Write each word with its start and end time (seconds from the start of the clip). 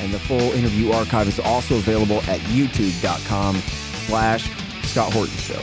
and 0.00 0.12
the 0.12 0.18
full 0.18 0.52
interview 0.52 0.90
archive 0.92 1.28
is 1.28 1.38
also 1.38 1.76
available 1.76 2.18
at 2.22 2.40
youtube.com 2.40 3.56
slash 4.06 4.50
Scott 4.84 5.12
Horton 5.12 5.36
Show. 5.36 5.60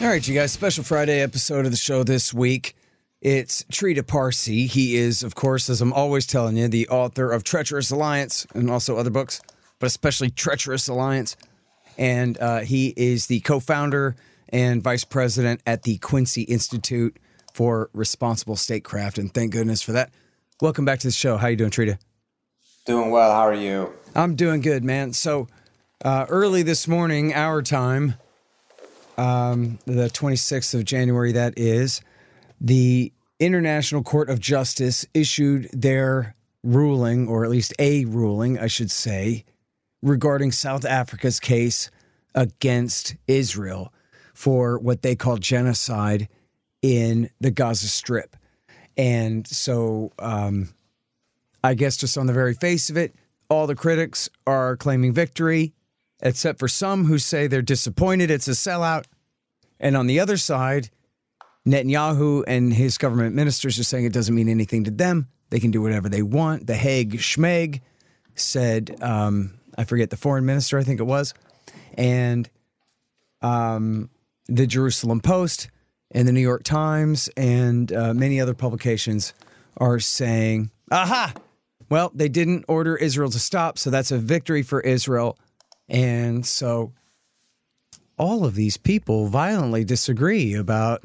All 0.00 0.08
right, 0.08 0.26
you 0.26 0.34
guys, 0.34 0.52
special 0.52 0.84
Friday 0.84 1.20
episode 1.20 1.64
of 1.64 1.72
the 1.72 1.76
show 1.76 2.04
this 2.04 2.32
week. 2.32 2.76
It's 3.20 3.64
Trita 3.64 4.06
Parsi. 4.06 4.66
He 4.66 4.96
is, 4.96 5.24
of 5.24 5.34
course, 5.34 5.68
as 5.68 5.80
I'm 5.80 5.92
always 5.92 6.24
telling 6.24 6.56
you, 6.56 6.68
the 6.68 6.86
author 6.88 7.32
of 7.32 7.42
Treacherous 7.42 7.90
Alliance 7.90 8.46
and 8.54 8.70
also 8.70 8.96
other 8.96 9.10
books, 9.10 9.40
but 9.80 9.86
especially 9.86 10.30
Treacherous 10.30 10.86
Alliance. 10.86 11.36
And 11.96 12.38
uh, 12.38 12.60
he 12.60 12.94
is 12.96 13.26
the 13.26 13.40
co 13.40 13.58
founder 13.58 14.14
and 14.50 14.84
vice 14.84 15.02
president 15.02 15.62
at 15.66 15.82
the 15.82 15.98
Quincy 15.98 16.42
Institute 16.42 17.16
for 17.52 17.90
Responsible 17.92 18.54
Statecraft. 18.54 19.18
And 19.18 19.34
thank 19.34 19.50
goodness 19.50 19.82
for 19.82 19.90
that. 19.92 20.12
Welcome 20.60 20.84
back 20.84 20.98
to 21.00 21.06
the 21.06 21.12
show. 21.12 21.36
How 21.36 21.46
are 21.46 21.50
you 21.50 21.56
doing, 21.56 21.70
Trita? 21.70 22.00
Doing 22.84 23.12
well. 23.12 23.30
How 23.30 23.42
are 23.42 23.54
you? 23.54 23.92
I'm 24.16 24.34
doing 24.34 24.60
good, 24.60 24.82
man. 24.82 25.12
So 25.12 25.46
uh, 26.04 26.26
early 26.28 26.64
this 26.64 26.88
morning, 26.88 27.32
our 27.32 27.62
time, 27.62 28.14
um, 29.16 29.78
the 29.84 30.08
26th 30.08 30.74
of 30.74 30.84
January, 30.84 31.30
that 31.30 31.56
is, 31.56 32.00
the 32.60 33.12
International 33.38 34.02
Court 34.02 34.28
of 34.28 34.40
Justice 34.40 35.06
issued 35.14 35.70
their 35.72 36.34
ruling, 36.64 37.28
or 37.28 37.44
at 37.44 37.50
least 37.50 37.72
a 37.78 38.04
ruling, 38.06 38.58
I 38.58 38.66
should 38.66 38.90
say, 38.90 39.44
regarding 40.02 40.50
South 40.50 40.84
Africa's 40.84 41.38
case 41.38 41.88
against 42.34 43.14
Israel 43.28 43.92
for 44.34 44.76
what 44.76 45.02
they 45.02 45.14
call 45.14 45.36
genocide 45.36 46.28
in 46.82 47.30
the 47.40 47.52
Gaza 47.52 47.86
Strip. 47.86 48.34
And 48.98 49.46
so, 49.46 50.12
um, 50.18 50.70
I 51.62 51.74
guess 51.74 51.96
just 51.96 52.18
on 52.18 52.26
the 52.26 52.32
very 52.32 52.54
face 52.54 52.90
of 52.90 52.96
it, 52.96 53.14
all 53.48 53.66
the 53.66 53.76
critics 53.76 54.28
are 54.46 54.76
claiming 54.76 55.12
victory, 55.12 55.72
except 56.20 56.58
for 56.58 56.68
some 56.68 57.04
who 57.06 57.18
say 57.18 57.46
they're 57.46 57.62
disappointed 57.62 58.30
it's 58.30 58.48
a 58.48 58.52
sellout. 58.52 59.04
And 59.80 59.96
on 59.96 60.08
the 60.08 60.18
other 60.18 60.36
side, 60.36 60.90
Netanyahu 61.66 62.44
and 62.46 62.72
his 62.72 62.98
government 62.98 63.34
ministers 63.34 63.78
are 63.78 63.84
saying 63.84 64.04
it 64.04 64.12
doesn't 64.12 64.34
mean 64.34 64.48
anything 64.48 64.84
to 64.84 64.90
them. 64.90 65.28
They 65.50 65.60
can 65.60 65.70
do 65.70 65.80
whatever 65.80 66.08
they 66.08 66.22
want. 66.22 66.66
The 66.66 66.74
Hague 66.74 67.18
Schmeg 67.18 67.80
said, 68.34 68.96
um, 69.00 69.54
I 69.76 69.84
forget 69.84 70.10
the 70.10 70.16
foreign 70.16 70.44
minister, 70.44 70.78
I 70.78 70.82
think 70.82 71.00
it 71.00 71.04
was, 71.04 71.34
and 71.94 72.50
um, 73.42 74.10
the 74.46 74.66
Jerusalem 74.66 75.20
Post 75.20 75.68
and 76.10 76.26
the 76.26 76.32
New 76.32 76.40
York 76.40 76.62
Times 76.62 77.28
and 77.36 77.92
uh, 77.92 78.14
many 78.14 78.40
other 78.40 78.54
publications 78.54 79.34
are 79.76 80.00
saying, 80.00 80.70
aha, 80.90 81.32
well, 81.90 82.10
they 82.14 82.28
didn't 82.28 82.64
order 82.68 82.96
Israel 82.96 83.30
to 83.30 83.38
stop, 83.38 83.78
so 83.78 83.90
that's 83.90 84.10
a 84.10 84.18
victory 84.18 84.62
for 84.62 84.80
Israel. 84.80 85.38
And 85.88 86.44
so 86.44 86.92
all 88.18 88.44
of 88.44 88.54
these 88.54 88.76
people 88.76 89.26
violently 89.26 89.84
disagree 89.84 90.54
about 90.54 91.04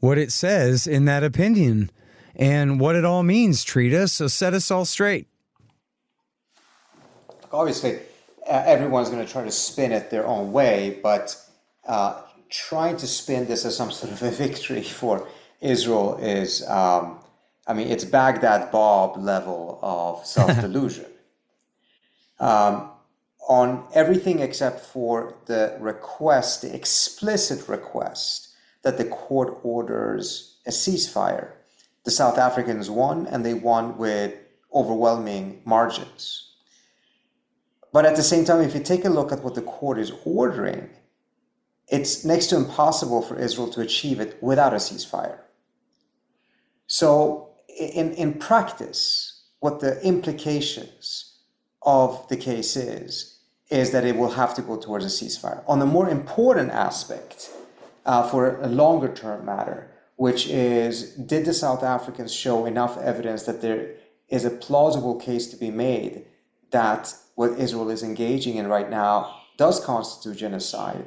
what 0.00 0.18
it 0.18 0.32
says 0.32 0.86
in 0.86 1.04
that 1.04 1.22
opinion 1.22 1.90
and 2.34 2.80
what 2.80 2.96
it 2.96 3.04
all 3.04 3.22
means, 3.22 3.64
Trita. 3.64 4.08
So 4.08 4.28
set 4.28 4.54
us 4.54 4.70
all 4.70 4.84
straight. 4.84 5.28
Obviously, 7.52 7.98
uh, 8.46 8.62
everyone's 8.66 9.10
going 9.10 9.24
to 9.24 9.30
try 9.30 9.44
to 9.44 9.50
spin 9.50 9.92
it 9.92 10.10
their 10.10 10.26
own 10.26 10.52
way, 10.52 10.98
but 11.02 11.36
uh, 11.86 12.22
trying 12.50 12.96
to 12.98 13.06
spin 13.06 13.46
this 13.46 13.64
as 13.64 13.76
some 13.76 13.90
sort 13.90 14.12
of 14.12 14.22
a 14.22 14.30
victory 14.30 14.82
for 14.82 15.26
Israel 15.60 16.16
is, 16.16 16.66
um, 16.68 17.18
I 17.66 17.74
mean, 17.74 17.88
it's 17.88 18.04
Baghdad 18.04 18.70
Bob 18.70 19.16
level 19.16 19.78
of 19.82 20.26
self 20.36 20.60
delusion. 20.60 21.06
um, 22.40 22.90
on 23.48 23.86
everything 23.94 24.40
except 24.40 24.80
for 24.80 25.34
the 25.46 25.74
request, 25.80 26.60
the 26.62 26.74
explicit 26.74 27.66
request 27.66 28.48
that 28.82 28.98
the 28.98 29.06
court 29.06 29.58
orders 29.62 30.58
a 30.66 30.70
ceasefire. 30.70 31.52
The 32.04 32.10
South 32.10 32.38
Africans 32.38 32.90
won, 32.90 33.26
and 33.26 33.44
they 33.44 33.54
won 33.54 33.96
with 33.96 34.34
overwhelming 34.72 35.62
margins. 35.64 36.52
But 37.92 38.04
at 38.04 38.16
the 38.16 38.22
same 38.22 38.44
time, 38.44 38.60
if 38.60 38.74
you 38.74 38.82
take 38.82 39.06
a 39.06 39.10
look 39.10 39.32
at 39.32 39.42
what 39.42 39.54
the 39.54 39.62
court 39.62 39.98
is 39.98 40.12
ordering, 40.24 40.90
it's 41.90 42.24
next 42.24 42.48
to 42.48 42.56
impossible 42.56 43.22
for 43.22 43.38
Israel 43.38 43.68
to 43.70 43.80
achieve 43.80 44.20
it 44.20 44.42
without 44.42 44.72
a 44.72 44.76
ceasefire. 44.76 45.38
So, 46.86 47.50
in, 47.78 48.12
in 48.14 48.34
practice, 48.34 49.44
what 49.60 49.80
the 49.80 50.00
implications 50.02 51.36
of 51.82 52.26
the 52.28 52.36
case 52.36 52.76
is, 52.76 53.38
is 53.70 53.90
that 53.92 54.04
it 54.04 54.16
will 54.16 54.30
have 54.30 54.54
to 54.54 54.62
go 54.62 54.76
towards 54.78 55.04
a 55.04 55.08
ceasefire. 55.08 55.62
On 55.68 55.78
the 55.78 55.86
more 55.86 56.08
important 56.08 56.70
aspect, 56.70 57.50
uh, 58.08 58.26
for 58.26 58.58
a 58.62 58.68
longer 58.68 59.12
term 59.12 59.44
matter, 59.44 59.90
which 60.16 60.48
is 60.48 61.12
did 61.14 61.44
the 61.44 61.52
South 61.52 61.82
Africans 61.82 62.34
show 62.34 62.64
enough 62.64 62.96
evidence 62.98 63.42
that 63.44 63.60
there 63.60 63.90
is 64.28 64.44
a 64.44 64.50
plausible 64.50 65.16
case 65.20 65.46
to 65.48 65.56
be 65.56 65.70
made 65.70 66.24
that 66.70 67.14
what 67.34 67.58
Israel 67.58 67.90
is 67.90 68.02
engaging 68.02 68.56
in 68.56 68.66
right 68.66 68.90
now 68.90 69.42
does 69.58 69.84
constitute 69.84 70.38
genocide? 70.38 71.04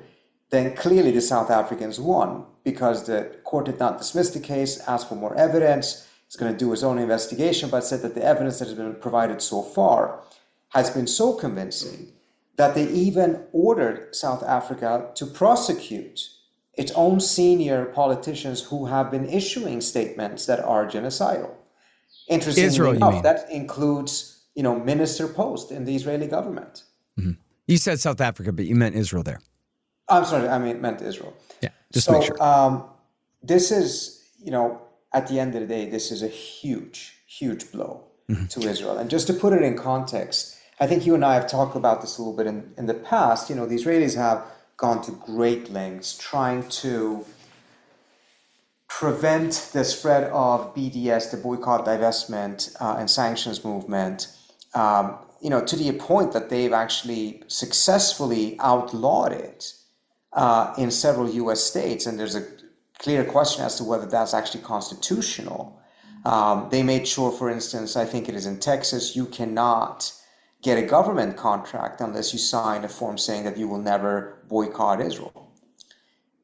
Then 0.51 0.75
clearly 0.75 1.11
the 1.11 1.21
South 1.21 1.49
Africans 1.49 1.99
won 1.99 2.45
because 2.63 3.07
the 3.07 3.35
court 3.43 3.65
did 3.65 3.79
not 3.79 3.97
dismiss 3.97 4.29
the 4.29 4.39
case, 4.39 4.79
asked 4.87 5.09
for 5.09 5.15
more 5.15 5.35
evidence, 5.35 6.07
it's 6.27 6.35
going 6.35 6.51
to 6.51 6.57
do 6.57 6.71
its 6.71 6.83
own 6.83 6.99
investigation, 6.99 7.69
but 7.69 7.83
said 7.83 8.01
that 8.03 8.15
the 8.15 8.23
evidence 8.23 8.59
that 8.59 8.67
has 8.67 8.77
been 8.77 8.95
provided 8.95 9.41
so 9.41 9.61
far 9.61 10.21
has 10.69 10.89
been 10.89 11.07
so 11.07 11.33
convincing 11.33 12.13
that 12.57 12.75
they 12.75 12.87
even 12.89 13.43
ordered 13.51 14.13
South 14.15 14.43
Africa 14.43 15.09
to 15.15 15.25
prosecute 15.25 16.19
its 16.75 16.91
own 16.93 17.19
senior 17.19 17.85
politicians 17.85 18.61
who 18.61 18.85
have 18.85 19.11
been 19.11 19.27
issuing 19.27 19.81
statements 19.81 20.45
that 20.45 20.59
are 20.59 20.85
genocidal. 20.85 21.53
Interestingly 22.27 22.67
Israel, 22.67 22.93
enough, 22.93 23.23
that 23.23 23.49
includes, 23.51 24.43
you 24.55 24.63
know, 24.63 24.79
Minister 24.79 25.27
Post 25.27 25.71
in 25.71 25.85
the 25.85 25.95
Israeli 25.95 26.27
government. 26.27 26.83
Mm-hmm. 27.19 27.31
You 27.67 27.77
said 27.77 27.99
South 27.99 28.21
Africa, 28.21 28.51
but 28.53 28.65
you 28.65 28.75
meant 28.75 28.95
Israel 28.95 29.23
there. 29.23 29.41
I'm 30.11 30.25
sorry, 30.25 30.47
I 30.47 30.59
mean 30.59 30.81
meant 30.81 31.01
Israel. 31.01 31.33
Yeah, 31.61 31.69
just 31.91 32.07
so, 32.07 32.13
make 32.13 32.23
sure. 32.23 32.41
Um, 32.43 32.83
this 33.41 33.71
is, 33.71 34.23
you 34.43 34.51
know, 34.51 34.81
at 35.13 35.27
the 35.27 35.39
end 35.39 35.55
of 35.55 35.61
the 35.61 35.67
day, 35.67 35.89
this 35.89 36.11
is 36.11 36.21
a 36.23 36.27
huge, 36.27 37.15
huge 37.27 37.71
blow 37.71 38.03
mm-hmm. 38.29 38.45
to 38.47 38.61
Israel. 38.61 38.97
And 38.97 39.09
just 39.09 39.27
to 39.27 39.33
put 39.33 39.53
it 39.53 39.61
in 39.61 39.77
context, 39.77 40.57
I 40.79 40.87
think 40.87 41.05
you 41.05 41.15
and 41.15 41.25
I 41.25 41.35
have 41.35 41.47
talked 41.47 41.75
about 41.75 42.01
this 42.01 42.17
a 42.17 42.21
little 42.21 42.35
bit 42.35 42.47
in, 42.47 42.73
in 42.77 42.85
the 42.85 42.93
past. 42.93 43.49
You 43.49 43.55
know, 43.55 43.65
the 43.65 43.75
Israelis 43.75 44.15
have 44.15 44.43
gone 44.77 45.01
to 45.03 45.11
great 45.11 45.69
lengths 45.71 46.17
trying 46.17 46.67
to 46.69 47.25
prevent 48.87 49.69
the 49.73 49.83
spread 49.83 50.25
of 50.31 50.75
BDS, 50.75 51.31
the 51.31 51.37
boycott, 51.37 51.85
divestment, 51.85 52.75
uh, 52.81 52.95
and 52.99 53.09
sanctions 53.09 53.63
movement. 53.63 54.27
Um, 54.73 55.17
you 55.41 55.49
know, 55.49 55.63
to 55.63 55.75
the 55.75 55.91
point 55.93 56.33
that 56.33 56.49
they've 56.49 56.73
actually 56.73 57.43
successfully 57.47 58.57
outlawed 58.59 59.31
it 59.31 59.73
uh, 60.33 60.73
in 60.77 60.91
several 60.91 61.29
U.S. 61.29 61.61
states, 61.61 62.05
and 62.05 62.19
there's 62.19 62.35
a 62.35 62.45
clear 62.99 63.23
question 63.23 63.63
as 63.65 63.75
to 63.75 63.83
whether 63.83 64.05
that's 64.05 64.33
actually 64.33 64.61
constitutional. 64.63 65.79
Um, 66.23 66.67
they 66.69 66.83
made 66.83 67.07
sure, 67.07 67.31
for 67.31 67.49
instance, 67.49 67.95
I 67.95 68.05
think 68.05 68.29
it 68.29 68.35
is 68.35 68.45
in 68.45 68.59
Texas, 68.59 69.15
you 69.15 69.25
cannot 69.25 70.13
get 70.61 70.77
a 70.77 70.83
government 70.83 71.35
contract 71.37 72.01
unless 72.01 72.33
you 72.33 72.39
sign 72.39 72.83
a 72.83 72.89
form 72.89 73.17
saying 73.17 73.43
that 73.45 73.57
you 73.57 73.67
will 73.67 73.79
never 73.79 74.43
boycott 74.47 75.01
Israel. 75.01 75.51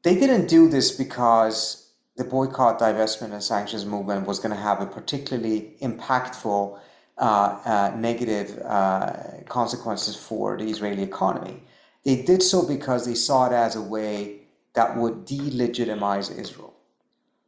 They 0.02 0.16
didn't 0.16 0.48
do 0.48 0.68
this 0.68 0.90
because 0.90 1.92
the 2.16 2.24
boycott, 2.24 2.80
divestment, 2.80 3.32
and 3.32 3.42
sanctions 3.42 3.86
movement 3.86 4.26
was 4.26 4.40
going 4.40 4.54
to 4.54 4.60
have 4.60 4.80
a 4.80 4.86
particularly 4.86 5.76
impactful 5.80 6.80
uh, 7.18 7.20
uh, 7.20 7.92
negative 7.96 8.60
uh, 8.64 9.12
consequences 9.48 10.16
for 10.16 10.56
the 10.56 10.64
Israeli 10.64 11.02
economy. 11.02 11.62
They 12.04 12.22
did 12.22 12.42
so 12.42 12.66
because 12.66 13.06
they 13.06 13.14
saw 13.14 13.46
it 13.46 13.52
as 13.52 13.76
a 13.76 13.82
way 13.82 14.42
that 14.74 14.96
would 14.96 15.26
delegitimize 15.26 16.36
Israel. 16.36 16.74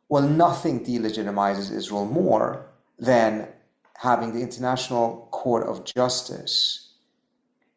Well, 0.09 0.23
nothing 0.23 0.85
delegitimizes 0.85 1.73
Israel 1.73 2.05
more 2.05 2.67
than 2.99 3.49
having 3.97 4.33
the 4.35 4.41
International 4.41 5.29
Court 5.31 5.67
of 5.67 5.85
Justice 5.85 6.91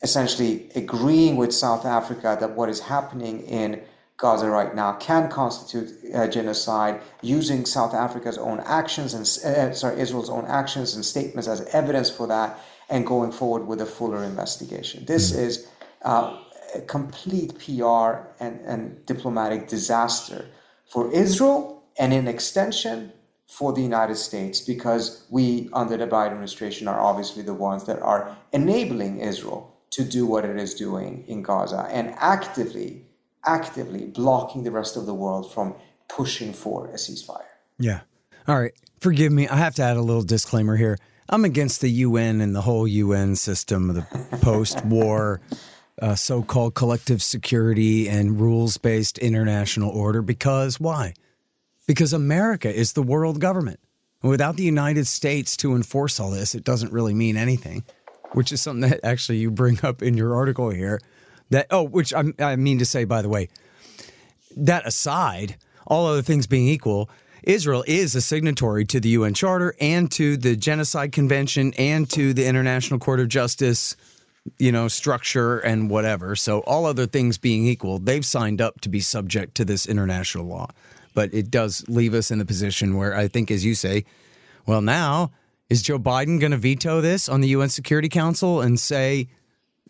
essentially 0.04 0.70
agreeing 0.76 1.38
with 1.38 1.54
South 1.54 1.86
Africa 1.86 2.38
that 2.40 2.52
what 2.52 2.70
is 2.70 2.82
happening 2.82 3.42
in 3.44 3.82
Gaza 4.18 4.50
right 4.50 4.76
now 4.76 4.94
can 4.94 5.30
constitute 5.30 5.90
uh, 6.14 6.28
genocide, 6.28 7.02
using 7.22 7.66
South 7.66 7.94
Africa's 7.94 8.38
own 8.38 8.60
actions 8.66 9.14
and 9.14 9.24
uh, 9.46 9.74
sorry 9.74 10.00
Israel's 10.00 10.30
own 10.30 10.46
actions 10.46 10.94
and 10.96 11.04
statements 11.04 11.48
as 11.48 11.62
evidence 11.74 12.10
for 12.10 12.28
that, 12.28 12.60
and 12.90 13.08
going 13.08 13.32
forward 13.32 13.66
with 13.66 13.82
a 13.82 13.86
fuller 13.86 14.24
investigation. 14.24 15.06
This 15.06 15.32
mm-hmm. 15.32 15.42
is 15.42 15.68
uh, 16.04 16.43
a 16.76 16.82
complete 16.82 17.58
PR 17.60 18.28
and, 18.40 18.60
and 18.62 19.06
diplomatic 19.06 19.68
disaster 19.68 20.46
for 20.86 21.12
Israel, 21.12 21.84
and 21.98 22.14
in 22.14 22.28
extension 22.28 23.12
for 23.48 23.74
the 23.74 23.82
United 23.82 24.16
States, 24.16 24.62
because 24.62 25.26
we 25.30 25.70
under 25.74 25.98
the 25.98 26.08
Biden 26.08 26.32
administration 26.32 26.88
are 26.88 27.00
obviously 27.00 27.44
the 27.44 27.54
ones 27.54 27.86
that 27.86 28.02
are 28.02 28.36
enabling 28.52 29.20
Israel 29.20 29.74
to 29.92 30.04
do 30.04 30.26
what 30.26 30.44
it 30.44 30.58
is 30.58 30.74
doing 30.74 31.24
in 31.28 31.44
Gaza 31.44 31.88
and 31.92 32.16
actively 32.18 33.06
actively 33.46 34.06
blocking 34.06 34.64
the 34.64 34.72
rest 34.72 34.96
of 34.96 35.06
the 35.06 35.14
world 35.14 35.52
from 35.54 35.76
pushing 36.08 36.54
for 36.54 36.88
a 36.88 36.94
ceasefire. 36.94 37.42
Yeah. 37.78 38.02
All 38.48 38.60
right. 38.60 38.74
Forgive 39.00 39.32
me. 39.32 39.48
I 39.48 39.58
have 39.58 39.76
to 39.76 39.84
add 39.84 39.98
a 39.98 40.02
little 40.02 40.24
disclaimer 40.24 40.78
here. 40.78 40.98
I'm 41.30 41.46
against 41.46 41.82
the 41.82 41.90
UN 41.90 42.42
and 42.42 42.56
the 42.56 42.62
whole 42.62 42.88
UN 42.88 43.36
system, 43.36 43.88
the 43.88 44.06
post 44.42 44.84
war 44.86 45.42
uh, 46.02 46.16
so 46.16 46.42
called 46.42 46.74
collective 46.74 47.22
security 47.22 48.08
and 48.10 48.40
rules 48.40 48.78
based 48.78 49.18
international 49.20 49.90
order 49.92 50.22
because 50.22 50.80
why? 50.80 51.14
Because 51.88 52.14
America 52.14 52.74
is 52.74 52.94
the 52.94 53.04
world 53.04 53.40
government. 53.40 53.80
And 54.22 54.30
without 54.30 54.56
the 54.56 54.64
United 54.64 55.06
States 55.06 55.56
to 55.58 55.76
enforce 55.76 56.20
all 56.20 56.32
this, 56.32 56.56
it 56.56 56.64
doesn't 56.64 56.94
really 56.94 57.14
mean 57.14 57.38
anything, 57.38 57.84
which 58.32 58.52
is 58.52 58.62
something 58.62 58.90
that 58.90 59.02
actually 59.04 59.38
you 59.38 59.52
bring 59.52 59.80
up 59.84 60.02
in 60.02 60.18
your 60.18 60.36
article 60.36 60.70
here. 60.70 61.02
That 61.50 61.68
oh, 61.70 61.84
which 61.84 62.14
I, 62.14 62.24
I 62.40 62.56
mean 62.56 62.80
to 62.80 62.86
say, 62.86 63.04
by 63.04 63.22
the 63.22 63.30
way, 63.30 63.50
that 64.56 64.88
aside, 64.88 65.58
all 65.86 66.08
other 66.08 66.22
things 66.22 66.48
being 66.48 66.68
equal, 66.68 67.10
Israel 67.44 67.84
is 67.86 68.16
a 68.16 68.22
signatory 68.22 68.86
to 68.86 69.00
the 69.00 69.10
UN 69.10 69.34
Charter 69.34 69.76
and 69.80 70.10
to 70.14 70.38
the 70.38 70.56
Genocide 70.56 71.12
Convention 71.12 71.74
and 71.78 72.10
to 72.12 72.34
the 72.34 72.46
International 72.46 73.00
Court 73.00 73.20
of 73.20 73.28
Justice, 73.28 73.96
you 74.58 74.72
know, 74.72 74.88
structure 74.88 75.60
and 75.60 75.90
whatever. 75.90 76.36
So, 76.36 76.60
all 76.62 76.86
other 76.86 77.06
things 77.06 77.38
being 77.38 77.66
equal, 77.66 78.00
they've 78.00 78.26
signed 78.26 78.62
up 78.62 78.82
to 78.82 78.90
be 78.90 79.00
subject 79.00 79.56
to 79.56 79.66
this 79.66 79.86
international 79.86 80.46
law. 80.46 80.70
But 81.14 81.34
it 81.34 81.52
does 81.52 81.86
leave 81.88 82.14
us 82.14 82.32
in 82.32 82.40
the 82.40 82.46
position 82.46 82.96
where 82.96 83.16
I 83.16 83.28
think, 83.28 83.52
as 83.52 83.64
you 83.64 83.76
say, 83.76 84.06
well, 84.66 84.82
now 84.82 85.32
is 85.70 85.82
Joe 85.82 86.00
Biden 86.00 86.40
going 86.40 86.52
to 86.52 86.58
veto 86.58 87.02
this 87.02 87.30
on 87.30 87.42
the 87.42 87.50
UN 87.50 87.70
Security 87.70 88.10
Council 88.10 88.62
and 88.62 88.80
say, 88.80 89.28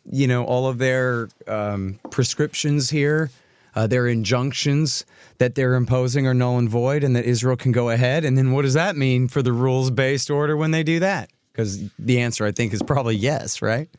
you 0.09 0.27
know, 0.27 0.43
all 0.43 0.67
of 0.67 0.77
their 0.77 1.29
um, 1.47 1.99
prescriptions 2.09 2.89
here, 2.89 3.31
uh, 3.75 3.87
their 3.87 4.07
injunctions 4.07 5.05
that 5.37 5.55
they're 5.55 5.75
imposing 5.75 6.27
are 6.27 6.33
null 6.33 6.57
and 6.57 6.69
void, 6.69 7.03
and 7.03 7.15
that 7.15 7.25
Israel 7.25 7.55
can 7.55 7.71
go 7.71 7.89
ahead. 7.89 8.23
And 8.25 8.37
then 8.37 8.51
what 8.51 8.63
does 8.63 8.75
that 8.75 8.95
mean 8.95 9.27
for 9.27 9.41
the 9.41 9.53
rules 9.53 9.91
based 9.91 10.29
order 10.29 10.55
when 10.55 10.71
they 10.71 10.83
do 10.83 10.99
that? 10.99 11.29
Because 11.51 11.89
the 11.97 12.19
answer, 12.19 12.45
I 12.45 12.51
think, 12.51 12.73
is 12.73 12.83
probably 12.83 13.15
yes, 13.15 13.61
right? 13.61 13.89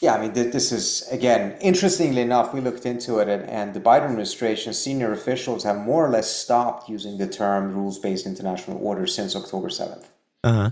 Yeah, 0.00 0.14
I 0.14 0.20
mean, 0.20 0.32
this 0.32 0.70
is, 0.70 1.08
again, 1.10 1.56
interestingly 1.60 2.22
enough, 2.22 2.54
we 2.54 2.60
looked 2.60 2.86
into 2.86 3.18
it, 3.18 3.28
and, 3.28 3.42
and 3.50 3.74
the 3.74 3.80
Biden 3.80 4.04
administration 4.04 4.72
senior 4.72 5.10
officials 5.12 5.64
have 5.64 5.76
more 5.76 6.06
or 6.06 6.08
less 6.08 6.32
stopped 6.32 6.88
using 6.88 7.18
the 7.18 7.26
term 7.26 7.72
rules 7.72 7.98
based 7.98 8.24
international 8.24 8.78
order 8.80 9.08
since 9.08 9.34
October 9.34 9.68
7th. 9.68 10.06
Uh 10.44 10.52
huh. 10.52 10.70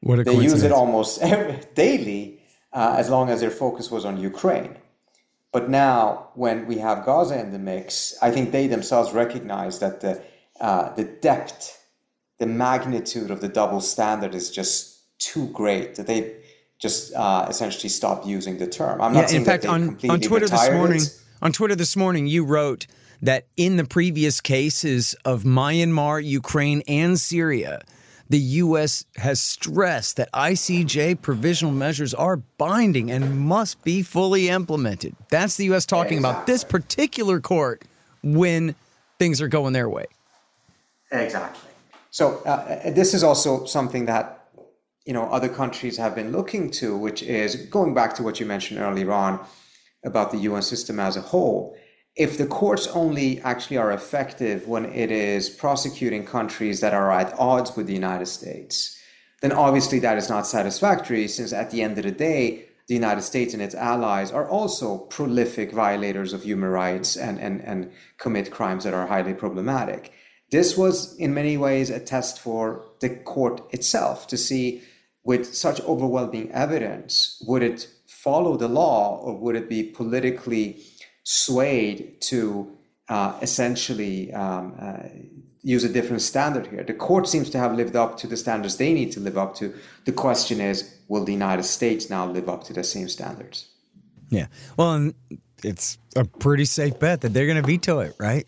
What 0.00 0.20
a 0.20 0.24
They 0.24 0.36
use 0.36 0.62
it 0.62 0.70
almost 0.70 1.20
every, 1.22 1.58
daily 1.74 2.40
uh, 2.72 2.94
as 2.96 3.10
long 3.10 3.30
as 3.30 3.40
their 3.40 3.50
focus 3.50 3.90
was 3.90 4.04
on 4.04 4.20
Ukraine. 4.20 4.76
But 5.52 5.68
now, 5.68 6.28
when 6.34 6.66
we 6.66 6.78
have 6.78 7.04
Gaza 7.04 7.38
in 7.38 7.52
the 7.52 7.58
mix, 7.58 8.16
I 8.22 8.30
think 8.30 8.52
they 8.52 8.68
themselves 8.68 9.12
recognize 9.12 9.80
that 9.80 10.00
the 10.00 10.22
uh, 10.60 10.94
the 10.94 11.04
depth, 11.04 11.84
the 12.38 12.46
magnitude 12.46 13.30
of 13.30 13.40
the 13.40 13.48
double 13.48 13.80
standard 13.80 14.34
is 14.34 14.50
just 14.50 15.00
too 15.18 15.48
great 15.48 15.96
that 15.96 16.06
they 16.06 16.41
just 16.82 17.14
uh, 17.14 17.46
essentially 17.48 17.88
stop 17.88 18.26
using 18.26 18.58
the 18.58 18.66
term. 18.66 19.00
I'm 19.00 19.12
not 19.12 19.30
yeah, 19.30 19.38
in 19.38 19.44
fact, 19.44 19.64
on, 19.64 19.96
on 20.08 20.20
Twitter 20.20 20.48
this 20.48 20.70
morning, 20.72 21.00
it. 21.00 21.22
on 21.40 21.52
Twitter 21.52 21.76
this 21.76 21.96
morning, 21.96 22.26
you 22.26 22.44
wrote 22.44 22.88
that 23.22 23.46
in 23.56 23.76
the 23.76 23.84
previous 23.84 24.40
cases 24.40 25.14
of 25.24 25.44
Myanmar, 25.44 26.22
Ukraine, 26.24 26.82
and 26.88 27.20
Syria, 27.20 27.82
the 28.28 28.38
U.S. 28.38 29.04
has 29.16 29.40
stressed 29.40 30.16
that 30.16 30.28
ICJ 30.32 31.22
provisional 31.22 31.72
measures 31.72 32.14
are 32.14 32.38
binding 32.58 33.12
and 33.12 33.38
must 33.38 33.84
be 33.84 34.02
fully 34.02 34.48
implemented. 34.48 35.14
That's 35.28 35.56
the 35.56 35.66
U.S. 35.66 35.86
talking 35.86 36.18
exactly. 36.18 36.30
about 36.30 36.46
this 36.48 36.64
particular 36.64 37.40
court 37.40 37.84
when 38.24 38.74
things 39.20 39.40
are 39.40 39.48
going 39.48 39.72
their 39.72 39.88
way. 39.88 40.06
Exactly. 41.12 41.70
So 42.10 42.38
uh, 42.38 42.90
this 42.90 43.14
is 43.14 43.22
also 43.22 43.66
something 43.66 44.06
that 44.06 44.41
you 45.06 45.12
know 45.12 45.24
other 45.24 45.48
countries 45.48 45.96
have 45.96 46.14
been 46.14 46.32
looking 46.32 46.70
to, 46.72 46.96
which 46.96 47.22
is 47.22 47.56
going 47.66 47.94
back 47.94 48.14
to 48.14 48.22
what 48.22 48.40
you 48.40 48.46
mentioned 48.46 48.80
earlier 48.80 49.12
on 49.12 49.44
about 50.04 50.32
the 50.32 50.38
UN 50.38 50.62
system 50.62 50.98
as 50.98 51.16
a 51.16 51.20
whole 51.20 51.76
if 52.16 52.36
the 52.36 52.46
courts 52.46 52.86
only 52.88 53.40
actually 53.40 53.78
are 53.78 53.90
effective 53.90 54.68
when 54.68 54.84
it 54.86 55.10
is 55.10 55.48
prosecuting 55.48 56.26
countries 56.26 56.80
that 56.80 56.92
are 56.92 57.10
at 57.10 57.38
odds 57.38 57.74
with 57.76 57.86
the 57.86 57.94
United 57.94 58.26
States, 58.26 58.98
then 59.40 59.52
obviously 59.52 59.98
that 60.00 60.18
is 60.18 60.28
not 60.28 60.46
satisfactory, 60.46 61.26
since 61.26 61.52
at 61.52 61.70
the 61.70 61.82
end 61.82 61.96
of 61.96 62.04
the 62.04 62.10
day, 62.10 62.66
the 62.86 62.94
United 62.94 63.22
States 63.22 63.54
and 63.54 63.62
its 63.62 63.74
allies 63.74 64.30
are 64.30 64.48
also 64.48 64.98
prolific 64.98 65.72
violators 65.72 66.32
of 66.32 66.42
human 66.42 66.68
rights 66.68 67.16
and, 67.16 67.38
and, 67.40 67.62
and 67.62 67.90
commit 68.18 68.50
crimes 68.50 68.84
that 68.84 68.92
are 68.92 69.06
highly 69.06 69.32
problematic. 69.32 70.12
This 70.50 70.76
was, 70.76 71.16
in 71.16 71.32
many 71.32 71.56
ways, 71.56 71.88
a 71.88 71.98
test 71.98 72.38
for 72.40 72.84
the 73.00 73.08
court 73.08 73.62
itself 73.72 74.26
to 74.26 74.36
see, 74.36 74.82
with 75.24 75.54
such 75.54 75.80
overwhelming 75.82 76.50
evidence, 76.52 77.42
would 77.46 77.62
it 77.62 77.88
follow 78.06 78.56
the 78.56 78.68
law 78.68 79.18
or 79.18 79.36
would 79.36 79.56
it 79.56 79.68
be 79.68 79.82
politically 79.82 80.82
swayed 81.24 82.20
to 82.20 82.76
uh, 83.08 83.38
essentially 83.42 84.32
um, 84.32 84.74
uh, 84.80 85.08
use 85.62 85.84
a 85.84 85.88
different 85.88 86.22
standard 86.22 86.66
here. 86.66 86.82
The 86.82 86.94
court 86.94 87.28
seems 87.28 87.48
to 87.50 87.58
have 87.58 87.74
lived 87.74 87.94
up 87.94 88.16
to 88.18 88.26
the 88.26 88.36
standards 88.36 88.76
they 88.76 88.92
need 88.92 89.12
to 89.12 89.20
live 89.20 89.38
up 89.38 89.54
to. 89.56 89.74
The 90.04 90.12
question 90.12 90.60
is, 90.60 90.98
will 91.08 91.24
the 91.24 91.32
United 91.32 91.64
States 91.64 92.10
now 92.10 92.26
live 92.26 92.48
up 92.48 92.64
to 92.64 92.72
the 92.72 92.82
same 92.82 93.08
standards? 93.08 93.68
Yeah. 94.30 94.46
Well, 94.76 95.12
it's 95.62 95.98
a 96.16 96.24
pretty 96.24 96.64
safe 96.64 96.98
bet 96.98 97.20
that 97.20 97.32
they're 97.32 97.46
going 97.46 97.60
to 97.60 97.66
veto 97.66 98.00
it, 98.00 98.14
right? 98.18 98.46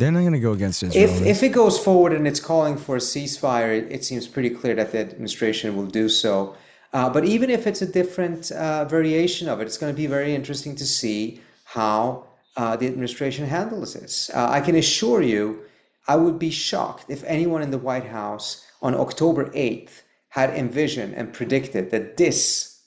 They're 0.00 0.10
not 0.10 0.20
going 0.20 0.32
to 0.32 0.40
go 0.40 0.52
against 0.52 0.82
Israel. 0.82 1.04
If, 1.04 1.20
if 1.26 1.42
it 1.42 1.50
goes 1.50 1.78
forward 1.78 2.14
and 2.14 2.26
it's 2.26 2.40
calling 2.40 2.78
for 2.78 2.96
a 2.96 3.00
ceasefire, 3.00 3.76
it, 3.76 3.92
it 3.92 4.02
seems 4.02 4.26
pretty 4.26 4.48
clear 4.48 4.74
that 4.76 4.92
the 4.92 5.00
administration 5.00 5.76
will 5.76 5.92
do 6.02 6.08
so. 6.08 6.56
Uh, 6.94 7.10
but 7.10 7.26
even 7.26 7.50
if 7.50 7.66
it's 7.66 7.82
a 7.82 7.86
different 7.86 8.50
uh, 8.52 8.86
variation 8.86 9.46
of 9.46 9.60
it, 9.60 9.66
it's 9.66 9.76
going 9.76 9.92
to 9.92 9.96
be 9.96 10.06
very 10.06 10.34
interesting 10.34 10.74
to 10.76 10.86
see 10.86 11.42
how 11.64 12.24
uh, 12.56 12.76
the 12.76 12.86
administration 12.86 13.44
handles 13.44 13.92
this. 13.92 14.30
Uh, 14.32 14.48
I 14.48 14.62
can 14.62 14.74
assure 14.76 15.20
you, 15.20 15.64
I 16.08 16.16
would 16.16 16.38
be 16.38 16.50
shocked 16.50 17.04
if 17.08 17.22
anyone 17.24 17.60
in 17.60 17.70
the 17.70 17.78
White 17.78 18.06
House 18.06 18.64
on 18.80 18.94
October 18.94 19.50
8th 19.50 20.00
had 20.30 20.48
envisioned 20.48 21.12
and 21.12 21.30
predicted 21.30 21.90
that 21.90 22.16
this, 22.16 22.80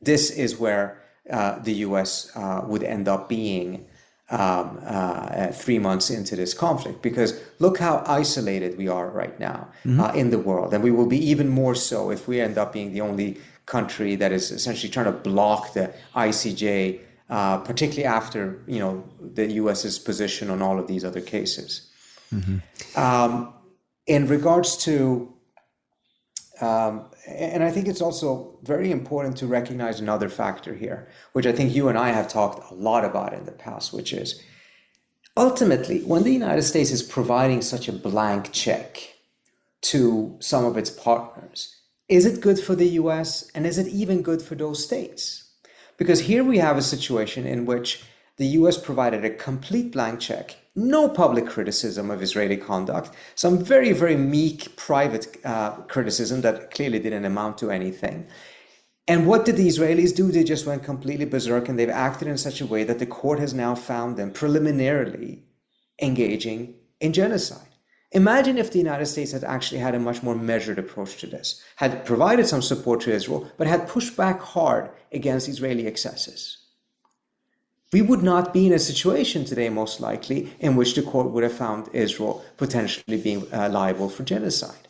this 0.00 0.30
is 0.30 0.56
where 0.56 1.02
uh, 1.28 1.58
the 1.58 1.74
US 1.86 2.30
uh, 2.36 2.62
would 2.64 2.84
end 2.84 3.08
up 3.08 3.28
being 3.28 3.86
um, 4.32 4.80
uh, 4.84 5.48
three 5.52 5.78
months 5.78 6.10
into 6.10 6.34
this 6.34 6.54
conflict. 6.54 7.02
Because 7.02 7.40
look 7.58 7.78
how 7.78 8.02
isolated 8.06 8.76
we 8.76 8.88
are 8.88 9.08
right 9.10 9.38
now 9.38 9.68
mm-hmm. 9.84 10.00
Uh, 10.00 10.12
in 10.12 10.30
the 10.30 10.38
world. 10.38 10.74
And 10.74 10.82
we 10.82 10.90
will 10.90 11.06
be 11.06 11.18
even 11.30 11.48
more 11.48 11.74
so 11.74 12.10
if 12.10 12.26
we 12.26 12.40
end 12.40 12.58
up 12.58 12.72
being 12.72 12.92
the 12.92 13.00
only 13.00 13.38
country 13.66 14.16
that 14.16 14.32
is 14.32 14.50
essentially 14.50 14.90
trying 14.90 15.06
to 15.06 15.12
block 15.12 15.74
the 15.74 15.94
ICJ 16.16 17.00
uh, 17.32 17.56
particularly 17.58 18.04
after 18.04 18.62
you 18.66 18.78
know 18.78 19.02
the 19.18 19.52
U.S.'s 19.52 19.98
position 19.98 20.50
on 20.50 20.60
all 20.60 20.78
of 20.78 20.86
these 20.86 21.02
other 21.02 21.22
cases. 21.22 21.88
Mm-hmm. 22.30 22.58
Um, 23.00 23.54
in 24.06 24.26
regards 24.26 24.76
to, 24.84 25.31
um, 26.62 27.06
and 27.26 27.64
I 27.64 27.72
think 27.72 27.88
it's 27.88 28.00
also 28.00 28.56
very 28.62 28.92
important 28.92 29.36
to 29.38 29.48
recognize 29.48 29.98
another 29.98 30.28
factor 30.28 30.72
here, 30.72 31.08
which 31.32 31.44
I 31.44 31.50
think 31.50 31.74
you 31.74 31.88
and 31.88 31.98
I 31.98 32.10
have 32.10 32.28
talked 32.28 32.70
a 32.70 32.74
lot 32.74 33.04
about 33.04 33.34
in 33.34 33.44
the 33.46 33.52
past, 33.52 33.92
which 33.92 34.12
is 34.12 34.40
ultimately 35.36 36.02
when 36.02 36.22
the 36.22 36.32
United 36.32 36.62
States 36.62 36.92
is 36.92 37.02
providing 37.02 37.62
such 37.62 37.88
a 37.88 37.92
blank 37.92 38.52
check 38.52 39.14
to 39.82 40.36
some 40.38 40.64
of 40.64 40.76
its 40.76 40.88
partners, 40.88 41.76
is 42.08 42.26
it 42.26 42.40
good 42.40 42.60
for 42.60 42.76
the 42.76 42.90
U.S. 42.90 43.50
and 43.56 43.66
is 43.66 43.78
it 43.78 43.88
even 43.88 44.22
good 44.22 44.40
for 44.40 44.54
those 44.54 44.84
states? 44.84 45.50
Because 45.96 46.20
here 46.20 46.44
we 46.44 46.58
have 46.58 46.76
a 46.76 46.82
situation 46.82 47.44
in 47.44 47.66
which 47.66 48.04
the 48.36 48.46
US 48.58 48.78
provided 48.78 49.24
a 49.24 49.30
complete 49.30 49.90
blank 49.90 50.20
check, 50.20 50.54
no 50.74 51.08
public 51.08 51.46
criticism 51.46 52.10
of 52.10 52.22
Israeli 52.22 52.56
conduct, 52.56 53.10
some 53.34 53.62
very, 53.62 53.92
very 53.92 54.16
meek 54.16 54.74
private 54.76 55.36
uh, 55.44 55.72
criticism 55.82 56.40
that 56.42 56.70
clearly 56.70 56.98
didn't 56.98 57.24
amount 57.24 57.58
to 57.58 57.70
anything. 57.70 58.26
And 59.08 59.26
what 59.26 59.44
did 59.44 59.56
the 59.56 59.66
Israelis 59.66 60.14
do? 60.14 60.30
They 60.30 60.44
just 60.44 60.66
went 60.66 60.84
completely 60.84 61.24
berserk 61.24 61.68
and 61.68 61.78
they've 61.78 61.90
acted 61.90 62.28
in 62.28 62.38
such 62.38 62.60
a 62.60 62.66
way 62.66 62.84
that 62.84 62.98
the 62.98 63.06
court 63.06 63.38
has 63.40 63.52
now 63.52 63.74
found 63.74 64.16
them 64.16 64.30
preliminarily 64.30 65.42
engaging 66.00 66.74
in 67.00 67.12
genocide. 67.12 67.68
Imagine 68.12 68.58
if 68.58 68.70
the 68.70 68.78
United 68.78 69.06
States 69.06 69.32
had 69.32 69.42
actually 69.42 69.78
had 69.80 69.94
a 69.94 69.98
much 69.98 70.22
more 70.22 70.34
measured 70.34 70.78
approach 70.78 71.16
to 71.18 71.26
this, 71.26 71.62
had 71.76 72.04
provided 72.04 72.46
some 72.46 72.62
support 72.62 73.00
to 73.00 73.12
Israel, 73.12 73.50
but 73.56 73.66
had 73.66 73.88
pushed 73.88 74.16
back 74.16 74.40
hard 74.40 74.90
against 75.12 75.48
Israeli 75.48 75.86
excesses. 75.86 76.58
We 77.92 78.00
would 78.00 78.22
not 78.22 78.54
be 78.54 78.66
in 78.66 78.72
a 78.72 78.78
situation 78.78 79.44
today, 79.44 79.68
most 79.68 80.00
likely, 80.00 80.50
in 80.60 80.76
which 80.76 80.94
the 80.94 81.02
court 81.02 81.30
would 81.30 81.42
have 81.42 81.52
found 81.52 81.90
Israel 81.92 82.42
potentially 82.56 83.20
being 83.20 83.46
uh, 83.52 83.68
liable 83.68 84.08
for 84.08 84.22
genocide. 84.22 84.88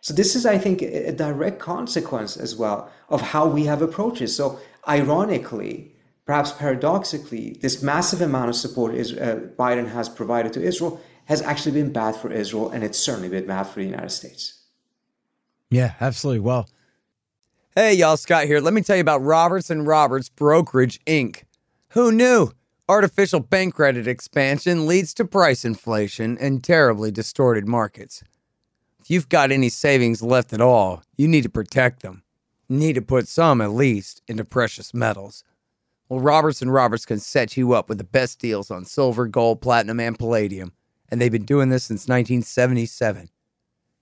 So, 0.00 0.14
this 0.14 0.34
is, 0.34 0.46
I 0.46 0.58
think, 0.58 0.82
a 0.82 1.12
direct 1.12 1.60
consequence 1.60 2.36
as 2.36 2.56
well 2.56 2.90
of 3.08 3.20
how 3.20 3.46
we 3.46 3.66
have 3.66 3.82
approaches. 3.82 4.34
So, 4.34 4.58
ironically, 4.88 5.94
perhaps 6.24 6.52
paradoxically, 6.52 7.58
this 7.60 7.82
massive 7.82 8.20
amount 8.20 8.48
of 8.48 8.56
support 8.56 8.94
uh, 8.94 9.36
Biden 9.58 9.88
has 9.88 10.08
provided 10.08 10.52
to 10.54 10.62
Israel 10.62 11.00
has 11.26 11.42
actually 11.42 11.72
been 11.72 11.92
bad 11.92 12.16
for 12.16 12.32
Israel, 12.32 12.70
and 12.70 12.82
it's 12.82 12.98
certainly 12.98 13.28
been 13.28 13.46
bad 13.46 13.64
for 13.64 13.78
the 13.78 13.86
United 13.86 14.10
States. 14.10 14.64
Yeah, 15.70 15.94
absolutely. 16.00 16.40
Well, 16.40 16.68
hey, 17.76 17.94
y'all, 17.94 18.16
Scott 18.16 18.46
here. 18.46 18.58
Let 18.58 18.74
me 18.74 18.82
tell 18.82 18.96
you 18.96 19.02
about 19.02 19.22
Roberts 19.22 19.70
and 19.70 19.86
Roberts 19.86 20.28
Brokerage 20.28 20.98
Inc. 21.04 21.44
Who 21.90 22.12
knew? 22.12 22.52
Artificial 22.88 23.40
bank 23.40 23.74
credit 23.74 24.06
expansion 24.06 24.86
leads 24.86 25.14
to 25.14 25.24
price 25.24 25.64
inflation 25.64 26.36
and 26.38 26.62
terribly 26.62 27.10
distorted 27.10 27.66
markets. 27.68 28.22
If 29.00 29.10
you've 29.10 29.28
got 29.28 29.52
any 29.52 29.68
savings 29.68 30.22
left 30.22 30.52
at 30.52 30.60
all, 30.60 31.02
you 31.16 31.28
need 31.28 31.42
to 31.42 31.48
protect 31.48 32.02
them. 32.02 32.22
You 32.68 32.76
need 32.76 32.94
to 32.94 33.02
put 33.02 33.28
some, 33.28 33.60
at 33.60 33.72
least, 33.72 34.22
into 34.28 34.44
precious 34.44 34.92
metals. 34.92 35.44
Well, 36.08 36.20
Roberts 36.20 36.62
and 36.62 36.72
Roberts 36.72 37.06
can 37.06 37.18
set 37.18 37.56
you 37.56 37.72
up 37.72 37.88
with 37.88 37.98
the 37.98 38.04
best 38.04 38.38
deals 38.38 38.70
on 38.70 38.84
silver, 38.84 39.26
gold, 39.26 39.60
platinum, 39.60 40.00
and 40.00 40.18
palladium 40.18 40.72
and 41.10 41.20
they've 41.20 41.32
been 41.32 41.44
doing 41.44 41.68
this 41.68 41.84
since 41.84 42.02
1977. 42.02 43.28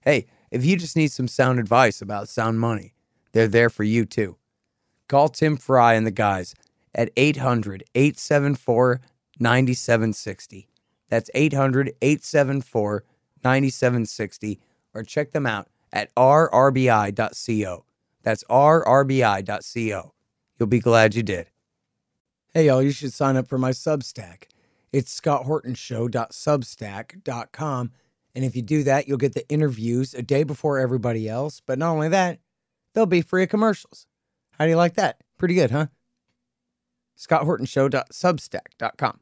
Hey, 0.02 0.26
if 0.50 0.64
you 0.64 0.76
just 0.76 0.96
need 0.96 1.10
some 1.10 1.28
sound 1.28 1.58
advice 1.58 2.00
about 2.02 2.28
sound 2.28 2.60
money, 2.60 2.94
they're 3.32 3.48
there 3.48 3.70
for 3.70 3.84
you 3.84 4.04
too. 4.04 4.36
Call 5.08 5.28
Tim 5.28 5.56
Fry 5.56 5.94
and 5.94 6.06
the 6.06 6.10
guys 6.10 6.54
at 6.98 7.10
800 7.16 7.84
874 7.94 9.00
9760. 9.38 10.68
That's 11.08 11.30
800 11.32 11.94
874 12.02 13.04
9760, 13.42 14.60
or 14.92 15.02
check 15.04 15.30
them 15.30 15.46
out 15.46 15.68
at 15.92 16.14
rrbi.co. 16.16 17.84
That's 18.22 18.44
rrbi.co. 18.44 20.12
You'll 20.58 20.66
be 20.66 20.80
glad 20.80 21.14
you 21.14 21.22
did. 21.22 21.46
Hey, 22.52 22.66
y'all, 22.66 22.82
you 22.82 22.90
should 22.90 23.12
sign 23.12 23.36
up 23.36 23.46
for 23.46 23.58
my 23.58 23.70
Substack. 23.70 24.48
It's 24.92 25.20
scotthortonshow.substack.com. 25.20 27.92
And 28.34 28.44
if 28.44 28.56
you 28.56 28.62
do 28.62 28.82
that, 28.82 29.06
you'll 29.06 29.18
get 29.18 29.34
the 29.34 29.48
interviews 29.48 30.14
a 30.14 30.22
day 30.22 30.42
before 30.42 30.78
everybody 30.78 31.28
else. 31.28 31.62
But 31.64 31.78
not 31.78 31.92
only 31.92 32.08
that, 32.08 32.40
they'll 32.94 33.06
be 33.06 33.22
free 33.22 33.44
of 33.44 33.50
commercials. 33.50 34.08
How 34.58 34.64
do 34.64 34.70
you 34.70 34.76
like 34.76 34.94
that? 34.94 35.20
Pretty 35.38 35.54
good, 35.54 35.70
huh? 35.70 35.86
scotthortonshow.substack.com. 37.18 39.20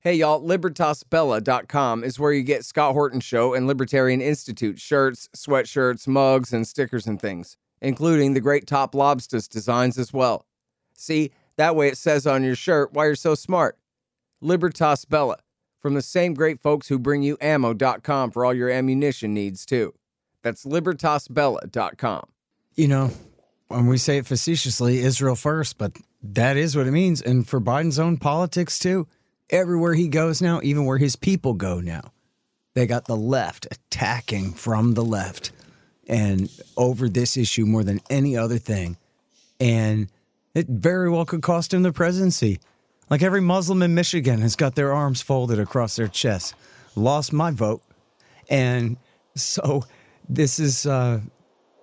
Hey, 0.00 0.14
y'all, 0.14 0.42
libertasbella.com 0.42 2.02
is 2.02 2.18
where 2.18 2.32
you 2.32 2.42
get 2.42 2.64
Scott 2.64 2.92
Horton 2.92 3.20
Show 3.20 3.54
and 3.54 3.68
Libertarian 3.68 4.20
Institute 4.20 4.80
shirts, 4.80 5.28
sweatshirts, 5.36 6.08
mugs, 6.08 6.52
and 6.52 6.66
stickers 6.66 7.06
and 7.06 7.20
things, 7.20 7.56
including 7.80 8.34
the 8.34 8.40
great 8.40 8.66
Top 8.66 8.96
Lobsters 8.96 9.46
designs 9.46 9.98
as 9.98 10.12
well. 10.12 10.44
See, 10.92 11.30
that 11.56 11.76
way 11.76 11.86
it 11.86 11.96
says 11.96 12.26
on 12.26 12.42
your 12.42 12.56
shirt 12.56 12.92
why 12.92 13.06
you're 13.06 13.14
so 13.14 13.36
smart. 13.36 13.78
Libertas 14.40 15.04
Bella, 15.04 15.36
from 15.78 15.94
the 15.94 16.02
same 16.02 16.34
great 16.34 16.60
folks 16.60 16.88
who 16.88 16.98
bring 16.98 17.22
you 17.22 17.38
ammo.com 17.40 18.32
for 18.32 18.44
all 18.44 18.54
your 18.54 18.70
ammunition 18.70 19.32
needs, 19.32 19.64
too. 19.64 19.94
That's 20.42 20.64
libertasbella.com. 20.64 22.24
You 22.74 22.88
know, 22.88 23.12
when 23.72 23.86
we 23.86 23.98
say 23.98 24.18
it 24.18 24.26
facetiously, 24.26 25.00
Israel 25.00 25.34
first, 25.34 25.78
but 25.78 25.92
that 26.22 26.56
is 26.56 26.76
what 26.76 26.86
it 26.86 26.92
means. 26.92 27.20
And 27.20 27.46
for 27.46 27.60
Biden's 27.60 27.98
own 27.98 28.16
politics, 28.16 28.78
too, 28.78 29.06
everywhere 29.50 29.94
he 29.94 30.08
goes 30.08 30.40
now, 30.40 30.60
even 30.62 30.84
where 30.84 30.98
his 30.98 31.16
people 31.16 31.54
go 31.54 31.80
now, 31.80 32.12
they 32.74 32.86
got 32.86 33.06
the 33.06 33.16
left 33.16 33.66
attacking 33.70 34.52
from 34.52 34.94
the 34.94 35.04
left 35.04 35.52
and 36.06 36.50
over 36.76 37.08
this 37.08 37.36
issue 37.36 37.66
more 37.66 37.84
than 37.84 38.00
any 38.10 38.36
other 38.36 38.58
thing. 38.58 38.96
And 39.60 40.08
it 40.54 40.68
very 40.68 41.10
well 41.10 41.24
could 41.24 41.42
cost 41.42 41.72
him 41.72 41.82
the 41.82 41.92
presidency. 41.92 42.60
Like 43.10 43.22
every 43.22 43.40
Muslim 43.40 43.82
in 43.82 43.94
Michigan 43.94 44.40
has 44.40 44.56
got 44.56 44.74
their 44.74 44.92
arms 44.92 45.22
folded 45.22 45.58
across 45.58 45.96
their 45.96 46.08
chest. 46.08 46.54
Lost 46.96 47.32
my 47.32 47.50
vote. 47.50 47.82
And 48.48 48.96
so 49.34 49.84
this 50.28 50.58
is, 50.58 50.86
uh, 50.86 51.20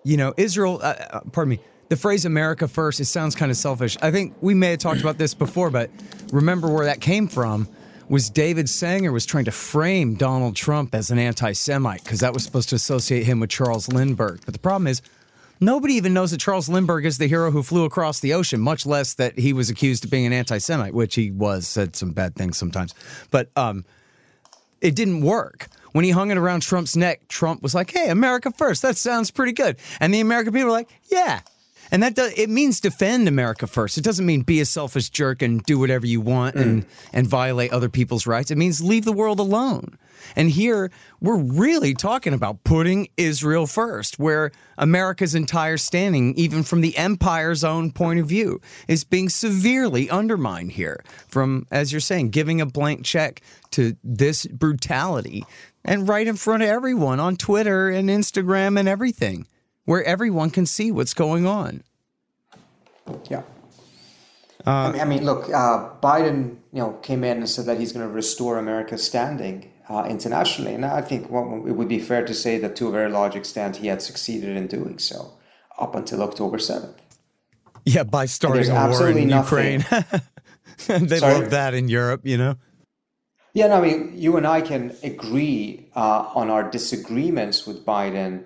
you 0.04 0.18
know, 0.18 0.34
Israel, 0.38 0.80
uh, 0.82 0.96
uh, 1.12 1.20
pardon 1.32 1.52
me, 1.52 1.60
the 1.90 1.96
phrase 1.96 2.26
America 2.26 2.68
first, 2.68 3.00
it 3.00 3.06
sounds 3.06 3.36
kind 3.36 3.52
of 3.52 3.58
selfish. 3.58 3.98
I 4.02 4.12
think 4.12 4.36
we 4.42 4.54
may 4.54 4.72
have 4.72 4.80
talked 4.80 5.02
about 5.02 5.18
this 5.18 5.34
before, 5.34 5.70
but 5.70 5.90
remember 6.32 6.70
where 6.70 6.86
that 6.86 7.02
came 7.02 7.28
from 7.28 7.68
was 8.08 8.30
David 8.30 8.70
Sanger 8.70 9.12
was 9.12 9.26
trying 9.26 9.46
to 9.46 9.52
frame 9.52 10.16
Donald 10.16 10.56
Trump 10.56 10.96
as 10.96 11.12
an 11.12 11.20
anti 11.20 11.52
Semite 11.52 12.04
because 12.04 12.22
that 12.22 12.34
was 12.34 12.44
supposed 12.44 12.70
to 12.70 12.76
associate 12.76 13.24
him 13.24 13.40
with 13.40 13.50
Charles 13.50 13.88
Lindbergh. 13.88 14.42
But 14.46 14.54
the 14.54 14.60
problem 14.60 14.88
is, 14.88 15.02
Nobody 15.62 15.96
even 15.96 16.14
knows 16.14 16.32
that 16.32 16.40
Charles 16.40 16.70
Lindbergh 16.70 17.06
is 17.06 17.18
the 17.18 17.28
hero 17.28 17.52
who 17.52 17.64
flew 17.64 17.84
across 17.84 18.22
the 18.22 18.34
ocean, 18.34 18.62
much 18.62 18.86
less 18.86 19.16
that 19.16 19.38
he 19.38 19.52
was 19.52 19.70
accused 19.70 20.06
of 20.06 20.12
being 20.12 20.26
an 20.26 20.32
anti 20.32 20.58
Semite, 20.58 20.94
which 20.94 21.16
he 21.16 21.32
was, 21.32 21.68
said 21.68 21.98
some 21.98 22.12
bad 22.12 22.34
things 22.36 22.58
sometimes. 22.58 22.96
But 23.30 23.50
um, 23.58 23.84
it 24.80 24.96
didn't 24.96 25.22
work. 25.22 25.68
When 25.92 26.06
he 26.06 26.12
hung 26.12 26.32
it 26.32 26.38
around 26.38 26.62
Trump's 26.62 26.96
neck, 26.96 27.28
Trump 27.28 27.62
was 27.62 27.76
like, 27.76 27.92
hey, 27.92 28.10
America 28.10 28.52
first. 28.52 28.84
That 28.84 28.96
sounds 28.96 29.32
pretty 29.32 29.52
good. 29.52 29.78
And 30.00 30.14
the 30.14 30.22
American 30.22 30.54
people 30.54 30.68
were 30.68 30.72
like, 30.72 30.90
yeah. 31.12 31.42
And 31.92 32.04
that 32.04 32.16
does, 32.16 32.34
it 32.38 32.50
means 32.50 32.80
defend 32.80 33.28
America 33.28 33.68
first. 33.68 33.98
It 33.98 34.04
doesn't 34.04 34.26
mean 34.26 34.42
be 34.42 34.60
a 34.60 34.66
selfish 34.66 35.10
jerk 35.10 35.42
and 35.42 35.64
do 35.64 35.80
whatever 35.80 36.06
you 36.06 36.22
want 36.22 36.56
mm. 36.56 36.62
and, 36.62 36.86
and 37.14 37.28
violate 37.28 37.72
other 37.72 37.90
people's 37.90 38.28
rights. 38.28 38.52
It 38.52 38.58
means 38.58 38.82
leave 38.82 39.06
the 39.06 39.12
world 39.12 39.40
alone. 39.40 39.98
And 40.36 40.50
here 40.52 40.92
we're 41.22 41.38
really 41.38 41.94
talking 41.94 42.34
about 42.34 42.64
putting 42.64 43.08
Israel 43.18 43.66
first, 43.66 44.20
where 44.20 44.52
America's 44.78 45.34
entire 45.34 45.78
standing, 45.78 46.36
even 46.36 46.64
from 46.64 46.82
the 46.82 46.96
empire's 46.98 47.64
own 47.64 47.92
point 47.92 48.20
of 48.20 48.28
view, 48.28 48.62
is 48.88 49.04
being 49.04 49.30
severely 49.30 50.10
undermined 50.10 50.74
here. 50.74 51.04
From, 51.28 51.66
as 51.72 51.92
you're 51.92 52.02
saying, 52.02 52.30
giving 52.30 52.62
a 52.62 52.66
blank 52.66 53.06
check 53.06 53.42
to 53.72 53.96
this 54.04 54.46
brutality 54.46 55.46
and 55.86 56.08
right 56.08 56.28
in 56.28 56.36
front 56.36 56.64
of 56.64 56.70
everyone 56.70 57.20
on 57.20 57.36
Twitter 57.36 57.90
and 57.90 58.10
Instagram 58.10 58.78
and 58.78 58.88
everything, 58.88 59.48
where 59.90 60.04
everyone 60.04 60.52
can 60.52 60.68
see 60.68 60.92
what's 60.92 61.16
going 61.16 61.48
on. 61.48 61.82
Yeah. 63.28 63.42
Uh, 64.68 64.70
I, 64.70 64.92
mean, 64.92 65.02
I, 65.02 65.06
mean, 65.06 65.26
look, 65.26 65.50
uh, 65.50 65.90
Biden, 66.00 66.58
you 66.72 66.82
know, 66.84 66.92
came 67.02 67.24
in 67.24 67.38
and 67.38 67.50
said 67.50 67.66
that 67.66 67.80
he's 67.80 67.92
going 67.92 68.08
to 68.08 68.14
restore 68.14 68.60
America's 68.60 69.04
standing 69.04 69.72
uh, 69.90 70.06
internationally. 70.08 70.76
And 70.76 70.86
I 70.86 71.02
think 71.02 71.32
well, 71.32 71.64
it 71.66 71.72
would 71.72 71.88
be 71.88 71.98
fair 71.98 72.24
to 72.24 72.36
say 72.36 72.60
that 72.60 72.76
to 72.76 72.88
a 72.88 72.92
very 72.92 73.10
large 73.10 73.36
extent 73.36 73.78
he 73.78 73.88
had 73.88 74.04
succeeded 74.04 74.56
in 74.56 74.68
doing 74.68 75.00
so 75.00 75.34
up 75.80 75.96
until 75.96 76.22
October 76.22 76.58
7th. 76.58 76.94
Yeah, 77.84 78.04
by 78.04 78.28
starting 78.28 78.70
a 78.70 78.90
war 78.90 79.10
in 79.10 79.28
Ukraine. 79.28 79.84
they 80.88 81.18
Sorry? 81.18 81.34
love 81.34 81.50
that 81.50 81.74
in 81.74 81.90
Europe, 81.90 82.22
you 82.26 82.38
know? 82.38 82.58
Yeah, 83.56 83.66
no, 83.70 83.78
I 83.78 83.82
mean, 83.82 84.14
you 84.16 84.38
and 84.38 84.46
I 84.46 84.62
can 84.62 84.96
agree 85.02 85.88
uh, 85.96 86.30
on 86.36 86.52
our 86.52 86.70
disagreements 86.70 87.66
with 87.66 87.84
Biden 87.84 88.44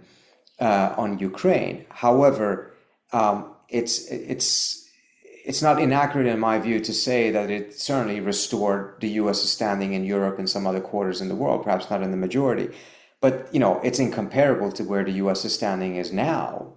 uh, 0.59 0.93
on 0.97 1.19
Ukraine. 1.19 1.85
However, 1.89 2.73
um, 3.11 3.53
it's 3.69 4.07
it's 4.07 4.83
it's 5.45 5.61
not 5.61 5.81
inaccurate 5.81 6.27
in 6.27 6.39
my 6.39 6.57
view 6.59 6.79
to 6.79 6.93
say 6.93 7.29
that 7.31 7.49
it 7.49 7.73
certainly 7.73 8.21
restored 8.21 8.95
the 9.01 9.09
U.S. 9.09 9.41
standing 9.41 9.93
in 9.93 10.05
Europe 10.05 10.39
and 10.39 10.49
some 10.49 10.65
other 10.65 10.79
quarters 10.79 11.19
in 11.19 11.27
the 11.27 11.35
world, 11.35 11.63
perhaps 11.63 11.89
not 11.89 12.01
in 12.01 12.11
the 12.11 12.17
majority, 12.17 12.69
but 13.19 13.53
you 13.53 13.59
know 13.59 13.79
it's 13.83 13.99
incomparable 13.99 14.71
to 14.71 14.83
where 14.83 15.03
the 15.03 15.11
U.S. 15.23 15.51
standing 15.51 15.95
is 15.95 16.13
now, 16.13 16.73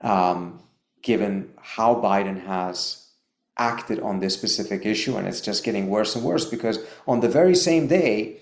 um, 0.00 0.62
given 1.02 1.50
how 1.60 1.94
Biden 1.94 2.44
has 2.44 3.06
acted 3.56 4.00
on 4.00 4.20
this 4.20 4.34
specific 4.34 4.84
issue, 4.86 5.16
and 5.16 5.26
it's 5.26 5.40
just 5.40 5.64
getting 5.64 5.88
worse 5.88 6.14
and 6.14 6.24
worse 6.24 6.44
because 6.44 6.78
on 7.06 7.20
the 7.20 7.28
very 7.28 7.54
same 7.54 7.86
day. 7.86 8.38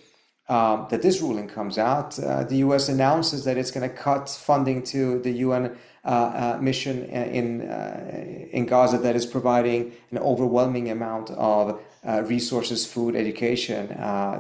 Uh, 0.49 0.89
that 0.89 1.03
this 1.03 1.21
ruling 1.21 1.47
comes 1.47 1.77
out, 1.77 2.19
uh, 2.19 2.43
the 2.43 2.57
U.S. 2.57 2.89
announces 2.89 3.45
that 3.45 3.59
it's 3.59 3.71
going 3.71 3.87
to 3.87 3.95
cut 3.95 4.31
funding 4.31 4.83
to 4.83 5.21
the 5.21 5.31
UN 5.31 5.77
uh, 6.09 6.09
uh, 6.09 6.59
mission 6.59 7.05
in 7.05 7.69
uh, 7.69 8.49
in 8.51 8.65
Gaza 8.65 8.97
that 8.97 9.15
is 9.15 9.27
providing 9.27 9.93
an 10.11 10.17
overwhelming 10.17 10.91
amount 10.91 11.31
of 11.33 11.79
resources, 12.27 12.87
food, 12.87 13.15
education 13.15 13.89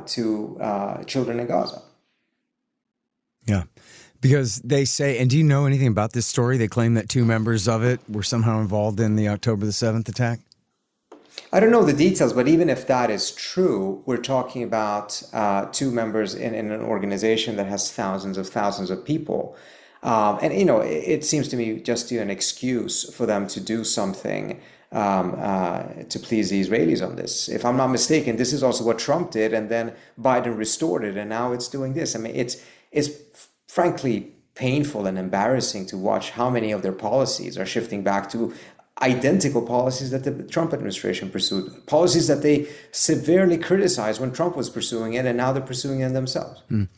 to 0.06 1.04
children 1.06 1.40
in 1.40 1.46
Gaza. 1.46 1.82
Yeah. 3.44 3.64
because 4.22 4.60
they 4.62 4.86
say, 4.86 5.18
and 5.18 5.28
do 5.28 5.36
you 5.36 5.44
know 5.44 5.66
anything 5.66 5.88
about 5.88 6.12
this 6.12 6.26
story? 6.26 6.56
They 6.56 6.68
claim 6.68 6.94
that 6.94 7.10
two 7.10 7.26
members 7.26 7.68
of 7.68 7.84
it 7.84 8.00
were 8.08 8.22
somehow 8.22 8.60
involved 8.60 8.98
in 8.98 9.16
the 9.16 9.28
October 9.28 9.66
the 9.66 9.72
7th 9.72 10.08
attack. 10.08 10.40
I 11.50 11.60
don't 11.60 11.70
know 11.70 11.84
the 11.84 11.94
details, 11.94 12.34
but 12.34 12.46
even 12.46 12.68
if 12.68 12.86
that 12.88 13.10
is 13.10 13.30
true, 13.30 14.02
we're 14.04 14.18
talking 14.18 14.62
about 14.62 15.22
uh, 15.32 15.66
two 15.66 15.90
members 15.90 16.34
in, 16.34 16.54
in, 16.54 16.70
an 16.70 16.82
organization 16.82 17.56
that 17.56 17.66
has 17.66 17.90
thousands 17.90 18.36
of 18.36 18.48
thousands 18.48 18.90
of 18.90 19.02
people. 19.02 19.56
Um, 20.02 20.38
and, 20.42 20.52
you 20.52 20.66
know, 20.66 20.80
it, 20.80 21.04
it, 21.06 21.24
seems 21.24 21.48
to 21.48 21.56
me 21.56 21.80
just 21.80 22.12
an 22.12 22.28
excuse 22.28 23.12
for 23.14 23.24
them 23.24 23.46
to 23.48 23.60
do 23.60 23.82
something 23.82 24.60
um, 24.92 25.36
uh, 25.38 25.84
to 26.10 26.18
please 26.18 26.50
the 26.50 26.60
Israelis 26.60 27.06
on 27.06 27.16
this. 27.16 27.48
If 27.48 27.64
I'm 27.64 27.78
not 27.78 27.88
mistaken, 27.88 28.36
this 28.36 28.52
is 28.52 28.62
also 28.62 28.84
what 28.84 28.98
Trump 28.98 29.30
did, 29.30 29.54
and 29.54 29.70
then 29.70 29.94
Biden 30.20 30.56
restored 30.56 31.02
it, 31.02 31.16
and 31.16 31.30
now 31.30 31.52
it's 31.52 31.68
doing 31.68 31.94
this. 31.94 32.14
I 32.14 32.18
mean, 32.18 32.36
it's, 32.36 32.62
it's 32.92 33.10
frankly 33.66 34.34
painful 34.54 35.06
and 35.06 35.16
embarrassing 35.16 35.86
to 35.86 35.96
watch 35.96 36.30
how 36.30 36.50
many 36.50 36.72
of 36.72 36.82
their 36.82 36.92
policies 36.92 37.56
are 37.56 37.66
shifting 37.66 38.02
back 38.02 38.28
to 38.28 38.52
identical 39.00 39.62
policies 39.62 40.10
that 40.10 40.24
the 40.24 40.42
Trump 40.44 40.72
administration 40.72 41.30
pursued, 41.30 41.86
policies 41.86 42.26
that 42.26 42.42
they 42.42 42.68
severely 42.90 43.56
criticized 43.56 44.20
when 44.20 44.32
Trump 44.32 44.56
was 44.56 44.68
pursuing 44.68 45.14
it, 45.14 45.24
and 45.24 45.36
now 45.36 45.52
they're 45.52 45.62
pursuing 45.62 46.00
it 46.00 46.12
themselves. 46.12 46.62
Mm. 46.70 46.88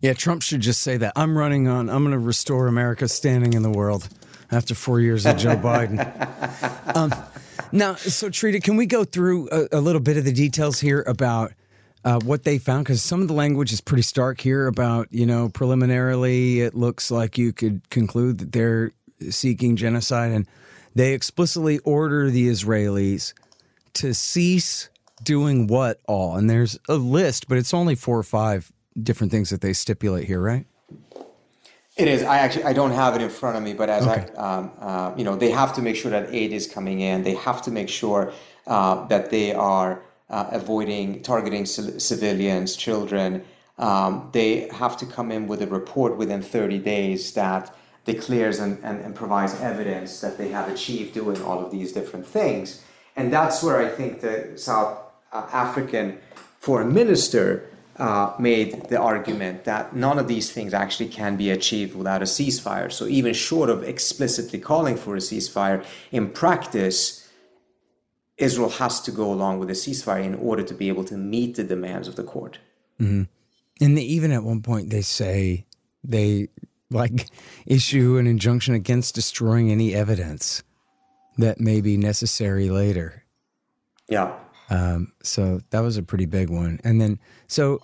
Yeah, 0.00 0.12
Trump 0.12 0.42
should 0.42 0.60
just 0.60 0.82
say 0.82 0.96
that. 0.98 1.12
I'm 1.16 1.36
running 1.36 1.66
on, 1.66 1.90
I'm 1.90 2.04
going 2.04 2.12
to 2.12 2.18
restore 2.18 2.68
America's 2.68 3.12
standing 3.12 3.54
in 3.54 3.62
the 3.62 3.70
world 3.70 4.08
after 4.50 4.74
four 4.74 5.00
years 5.00 5.26
of 5.26 5.36
Joe 5.36 5.56
Biden. 5.56 5.98
Um, 6.94 7.12
now, 7.70 7.96
so 7.96 8.30
Trita, 8.30 8.62
can 8.62 8.76
we 8.76 8.86
go 8.86 9.04
through 9.04 9.50
a, 9.50 9.68
a, 9.72 9.80
little 9.80 10.00
bit 10.00 10.16
of 10.16 10.24
the 10.24 10.32
details 10.32 10.80
here 10.80 11.04
about 11.06 11.52
uh, 12.02 12.18
what 12.24 12.44
they 12.44 12.56
found? 12.56 12.84
Because 12.84 13.02
some 13.02 13.20
of 13.20 13.28
the 13.28 13.34
language 13.34 13.72
is 13.74 13.82
pretty 13.82 14.02
stark 14.02 14.40
here 14.40 14.66
about, 14.66 15.06
you 15.10 15.26
know, 15.26 15.50
preliminarily, 15.50 16.60
it 16.60 16.74
looks 16.74 17.10
like 17.10 17.36
you 17.36 17.52
could 17.52 17.88
conclude 17.90 18.38
that 18.38 18.52
they're 18.52 18.92
seeking 19.28 19.76
genocide. 19.76 20.32
And 20.32 20.46
they 20.94 21.12
explicitly 21.12 21.78
order 21.80 22.30
the 22.30 22.48
Israelis 22.48 23.34
to 23.94 24.14
cease 24.14 24.88
doing 25.22 25.66
what 25.66 26.00
all? 26.06 26.36
And 26.36 26.48
there's 26.48 26.78
a 26.88 26.94
list, 26.94 27.48
but 27.48 27.58
it's 27.58 27.74
only 27.74 27.94
four 27.94 28.18
or 28.18 28.22
five 28.22 28.72
different 29.00 29.30
things 29.30 29.50
that 29.50 29.60
they 29.60 29.72
stipulate 29.72 30.26
here, 30.26 30.40
right? 30.40 30.66
It 31.96 32.06
is. 32.06 32.22
I 32.22 32.38
actually 32.38 32.64
I 32.64 32.72
don't 32.72 32.92
have 32.92 33.16
it 33.16 33.22
in 33.22 33.28
front 33.28 33.56
of 33.56 33.62
me, 33.64 33.74
but 33.74 33.90
as 33.90 34.06
okay. 34.06 34.26
I, 34.36 34.56
um, 34.56 34.70
uh, 34.78 35.14
you 35.16 35.24
know, 35.24 35.34
they 35.34 35.50
have 35.50 35.74
to 35.74 35.82
make 35.82 35.96
sure 35.96 36.12
that 36.12 36.32
aid 36.32 36.52
is 36.52 36.66
coming 36.66 37.00
in. 37.00 37.24
They 37.24 37.34
have 37.34 37.60
to 37.62 37.72
make 37.72 37.88
sure 37.88 38.32
uh, 38.68 39.04
that 39.08 39.30
they 39.30 39.52
are 39.52 40.02
uh, 40.30 40.48
avoiding 40.52 41.22
targeting 41.22 41.66
c- 41.66 41.98
civilians, 41.98 42.76
children. 42.76 43.44
Um, 43.78 44.30
they 44.32 44.68
have 44.72 44.96
to 44.98 45.06
come 45.06 45.32
in 45.32 45.48
with 45.48 45.60
a 45.62 45.66
report 45.66 46.16
within 46.16 46.40
30 46.40 46.78
days 46.78 47.32
that 47.32 47.74
declares 48.04 48.58
and, 48.58 48.78
and, 48.82 49.00
and 49.00 49.14
provides 49.14 49.54
evidence 49.60 50.20
that 50.20 50.38
they 50.38 50.48
have 50.48 50.68
achieved 50.70 51.14
doing 51.14 51.40
all 51.42 51.64
of 51.64 51.70
these 51.70 51.92
different 51.92 52.26
things. 52.26 52.82
And 53.16 53.32
that's 53.32 53.62
where 53.62 53.78
I 53.78 53.88
think 53.88 54.20
the 54.20 54.52
South 54.56 54.98
uh, 55.32 55.46
African 55.52 56.18
foreign 56.60 56.92
minister 56.92 57.68
uh, 57.98 58.32
made 58.38 58.88
the 58.88 58.98
argument 58.98 59.64
that 59.64 59.94
none 59.94 60.18
of 60.18 60.28
these 60.28 60.52
things 60.52 60.72
actually 60.72 61.08
can 61.08 61.36
be 61.36 61.50
achieved 61.50 61.96
without 61.96 62.22
a 62.22 62.26
ceasefire. 62.26 62.90
So, 62.92 63.06
even 63.06 63.34
short 63.34 63.68
of 63.70 63.82
explicitly 63.82 64.60
calling 64.60 64.96
for 64.96 65.16
a 65.16 65.18
ceasefire, 65.18 65.84
in 66.12 66.30
practice, 66.30 67.28
Israel 68.36 68.70
has 68.70 69.00
to 69.00 69.10
go 69.10 69.32
along 69.32 69.58
with 69.58 69.68
a 69.68 69.74
ceasefire 69.74 70.24
in 70.24 70.36
order 70.36 70.62
to 70.62 70.74
be 70.74 70.88
able 70.88 71.04
to 71.04 71.16
meet 71.16 71.56
the 71.56 71.64
demands 71.64 72.06
of 72.06 72.14
the 72.14 72.22
court. 72.22 72.58
Mm-hmm. 73.00 73.24
And 73.80 73.98
they, 73.98 74.02
even 74.02 74.30
at 74.30 74.44
one 74.44 74.62
point, 74.62 74.90
they 74.90 75.02
say 75.02 75.66
they 76.04 76.48
like 76.90 77.28
issue 77.66 78.16
an 78.16 78.26
injunction 78.26 78.74
against 78.74 79.14
destroying 79.14 79.70
any 79.70 79.94
evidence 79.94 80.62
that 81.36 81.60
may 81.60 81.80
be 81.80 81.96
necessary 81.96 82.70
later. 82.70 83.24
Yeah. 84.08 84.34
Um, 84.70 85.12
so 85.22 85.60
that 85.70 85.80
was 85.80 85.96
a 85.96 86.02
pretty 86.02 86.26
big 86.26 86.50
one. 86.50 86.80
And 86.84 87.00
then, 87.00 87.18
so 87.46 87.80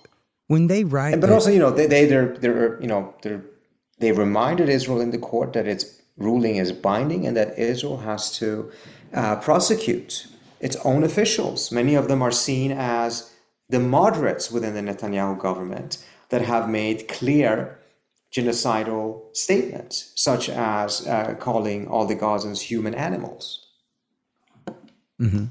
when 0.47 0.67
they 0.67 0.83
write, 0.83 1.19
but 1.21 1.29
also, 1.29 1.49
you 1.49 1.59
know, 1.59 1.71
they, 1.71 1.87
they 1.87 2.05
they're 2.05 2.37
they're 2.37 2.79
you 2.81 2.87
know 2.87 3.13
they're 3.21 3.41
they 3.99 4.11
reminded 4.11 4.69
Israel 4.69 5.01
in 5.01 5.11
the 5.11 5.17
court 5.17 5.53
that 5.53 5.67
its 5.67 6.01
ruling 6.17 6.57
is 6.57 6.71
binding 6.71 7.25
and 7.25 7.35
that 7.35 7.57
Israel 7.57 7.97
has 7.97 8.31
to 8.37 8.71
uh, 9.13 9.37
prosecute 9.37 10.27
its 10.59 10.75
own 10.77 11.03
officials. 11.03 11.71
Many 11.71 11.95
of 11.95 12.07
them 12.07 12.21
are 12.21 12.31
seen 12.31 12.71
as 12.71 13.31
the 13.69 13.79
moderates 13.79 14.51
within 14.51 14.73
the 14.73 14.93
Netanyahu 14.93 15.39
government 15.39 16.03
that 16.29 16.41
have 16.41 16.69
made 16.69 17.07
clear 17.07 17.79
genocidal 18.35 19.35
statements, 19.35 20.11
such 20.15 20.49
as 20.49 21.07
uh, 21.07 21.35
calling 21.39 21.87
all 21.87 22.05
the 22.05 22.15
Gazans 22.15 22.59
human 22.59 22.93
animals. 22.93 23.65
Mm-hmm. 25.21 25.45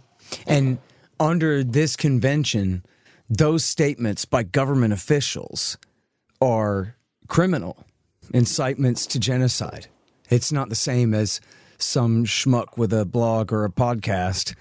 And 0.47 0.79
under 1.19 1.65
this 1.65 1.97
convention, 1.97 2.85
those 3.29 3.65
statements 3.65 4.27
by 4.27 4.43
government 4.43 4.93
officials 4.93 5.79
are 6.43 6.97
criminal 7.29 7.85
incitements 8.35 9.07
to 9.07 9.19
genocide. 9.19 9.87
It's 10.29 10.53
not 10.53 10.69
the 10.69 10.75
same 10.75 11.15
as 11.15 11.41
some 11.79 12.25
schmuck 12.25 12.77
with 12.77 12.93
a 12.93 13.05
blog 13.05 13.53
or 13.53 13.65
a 13.65 13.71
podcast. 13.71 14.55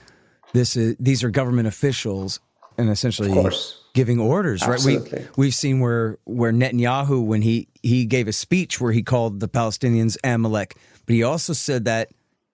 This 0.54 0.78
is 0.78 0.96
these 1.00 1.24
are 1.24 1.30
government 1.30 1.68
officials 1.68 2.40
and 2.78 2.90
essentially 2.90 3.50
giving 3.94 4.20
orders, 4.20 4.64
Absolutely. 4.64 5.20
right? 5.20 5.38
We 5.38 5.46
we've 5.46 5.56
seen 5.56 5.80
where 5.80 6.18
where 6.26 6.52
Netanyahu 6.52 7.24
when 7.26 7.42
he 7.42 7.68
he 7.84 8.06
gave 8.06 8.28
a 8.28 8.34
speech 8.34 8.82
where 8.82 8.94
he 8.94 9.04
called 9.04 9.40
the 9.40 9.50
Palestinians 9.50 10.18
Amalek, 10.24 10.76
but 11.06 11.14
he 11.14 11.22
also 11.22 11.54
said 11.54 11.86
that 11.86 12.10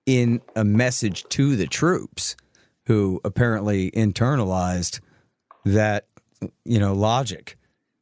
in 0.05 0.41
a 0.55 0.65
message 0.65 1.23
to 1.29 1.55
the 1.55 1.67
troops 1.67 2.35
who 2.87 3.21
apparently 3.23 3.91
internalized 3.91 4.99
that 5.65 6.07
you 6.65 6.79
know 6.79 6.93
logic 6.93 7.57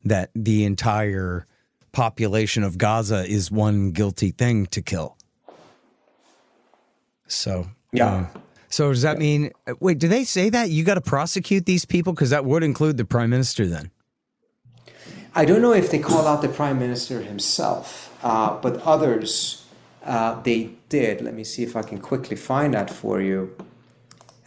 that 0.06 0.30
the 0.34 0.64
entire 0.64 1.46
population 1.92 2.64
of 2.64 2.78
Gaza 2.78 3.26
is 3.26 3.52
one 3.52 3.92
guilty 3.92 4.32
thing 4.32 4.68
to 4.68 4.82
kill. 4.82 5.18
So, 7.28 7.68
yeah. 7.92 8.16
Um, 8.16 8.28
so 8.70 8.90
does 8.90 9.02
that 9.02 9.18
mean? 9.18 9.52
Wait, 9.80 9.98
do 9.98 10.08
they 10.08 10.24
say 10.24 10.50
that 10.50 10.70
you 10.70 10.84
got 10.84 10.96
to 10.96 11.02
prosecute 11.02 11.66
these 11.66 11.86
people 11.86 12.14
because 12.14 12.30
that 12.30 12.46
would 12.46 12.64
include 12.64 12.98
the 12.98 13.06
prime 13.06 13.30
minister 13.30 13.66
then? 13.66 13.92
I 15.38 15.46
don't 15.46 15.62
know 15.62 15.72
if 15.72 15.92
they 15.92 16.00
call 16.00 16.26
out 16.28 16.42
the 16.42 16.50
prime 16.50 16.80
minister 16.80 17.22
himself, 17.22 18.12
uh, 18.24 18.60
but 18.60 18.82
others 18.82 19.64
uh, 20.04 20.42
they 20.42 20.72
did. 20.90 21.22
Let 21.22 21.36
me 21.36 21.44
see 21.44 21.62
if 21.62 21.76
I 21.76 21.84
can 21.84 22.00
quickly 22.00 22.36
find 22.36 22.74
that 22.74 22.90
for 22.90 23.22
you. 23.22 23.56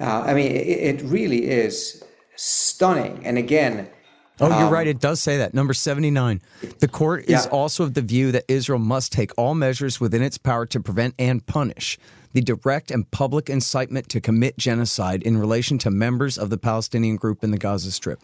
Uh, 0.01 0.25
I 0.27 0.35
mean, 0.35 0.51
it, 0.51 1.01
it, 1.01 1.03
really 1.03 1.49
is 1.49 2.03
stunning. 2.35 3.25
And 3.25 3.39
again, 3.39 3.89
Oh, 4.41 4.49
you're 4.49 4.67
um, 4.67 4.73
right. 4.73 4.87
It 4.87 5.01
does 5.01 5.21
say 5.21 5.37
that. 5.37 5.53
Number 5.53 5.75
79. 5.75 6.41
The 6.79 6.89
court 6.89 7.25
is 7.25 7.45
yeah. 7.45 7.51
also 7.53 7.85
of 7.85 7.93
the 7.95 8.03
view 8.03 8.33
that 8.33 8.45
Israel 8.49 8.79
must 8.79 9.13
take 9.13 9.31
all 9.37 9.55
measures 9.55 10.01
within 10.01 10.23
its 10.23 10.39
power 10.39 10.65
to 10.67 10.81
prevent 10.81 11.15
and 11.19 11.45
punish 11.47 11.99
the 12.33 12.41
direct 12.41 12.91
and 12.91 13.09
public 13.11 13.51
incitement 13.51 14.09
to 14.09 14.21
commit 14.21 14.57
genocide 14.57 15.23
in 15.23 15.37
relation 15.37 15.79
to 15.79 15.91
members 15.91 16.39
of 16.39 16.49
the 16.49 16.57
Palestinian 16.57 17.17
group 17.17 17.45
in 17.45 17.51
the 17.51 17.59
Gaza 17.59 17.93
Strip. 17.93 18.23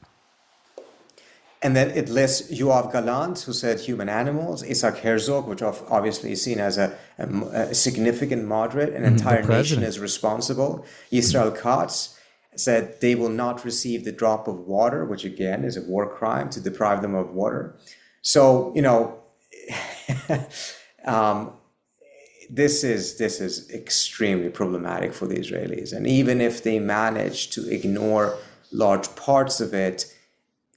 And 1.67 1.75
then 1.75 1.91
it 1.91 2.09
lists 2.09 2.49
Yoav 2.53 2.93
Gallant, 2.93 3.41
who 3.41 3.53
said 3.53 3.81
human 3.81 4.09
animals, 4.09 4.63
Isaac 4.63 4.99
Herzog, 4.99 5.49
which 5.49 5.63
obviously 5.63 6.31
is 6.31 6.41
seen 6.41 6.61
as 6.61 6.79
a, 6.79 6.97
a, 7.19 7.27
a 7.73 7.75
significant 7.75 8.45
moderate, 8.45 8.91
an 8.91 9.03
mm-hmm. 9.03 9.17
entire 9.17 9.43
nation 9.43 9.83
is 9.83 9.99
responsible. 9.99 10.87
Israel 11.11 11.51
Katz 11.51 12.17
said 12.55 13.01
they 13.01 13.17
will 13.17 13.35
not 13.45 13.65
receive 13.65 14.05
the 14.05 14.13
drop 14.13 14.47
of 14.47 14.61
water, 14.61 15.05
which 15.07 15.25
again 15.25 15.65
is 15.65 15.77
a 15.77 15.83
war 15.83 16.09
crime 16.09 16.51
to 16.51 16.61
deprive 16.61 17.03
them 17.03 17.17
of 17.17 17.33
water. 17.33 17.77
So, 18.23 18.73
you 18.77 18.83
know, 18.83 19.19
um, 21.05 21.53
this 22.49 22.85
is 22.85 23.19
this 23.19 23.41
is 23.41 23.69
extremely 23.73 24.51
problematic 24.51 25.13
for 25.13 25.27
the 25.27 25.35
Israelis. 25.35 25.93
And 25.93 26.07
even 26.07 26.41
if 26.41 26.63
they 26.63 26.79
manage 26.79 27.51
to 27.51 27.69
ignore 27.69 28.39
large 28.71 29.09
parts 29.17 29.61
of 29.61 29.75
it, 29.75 30.13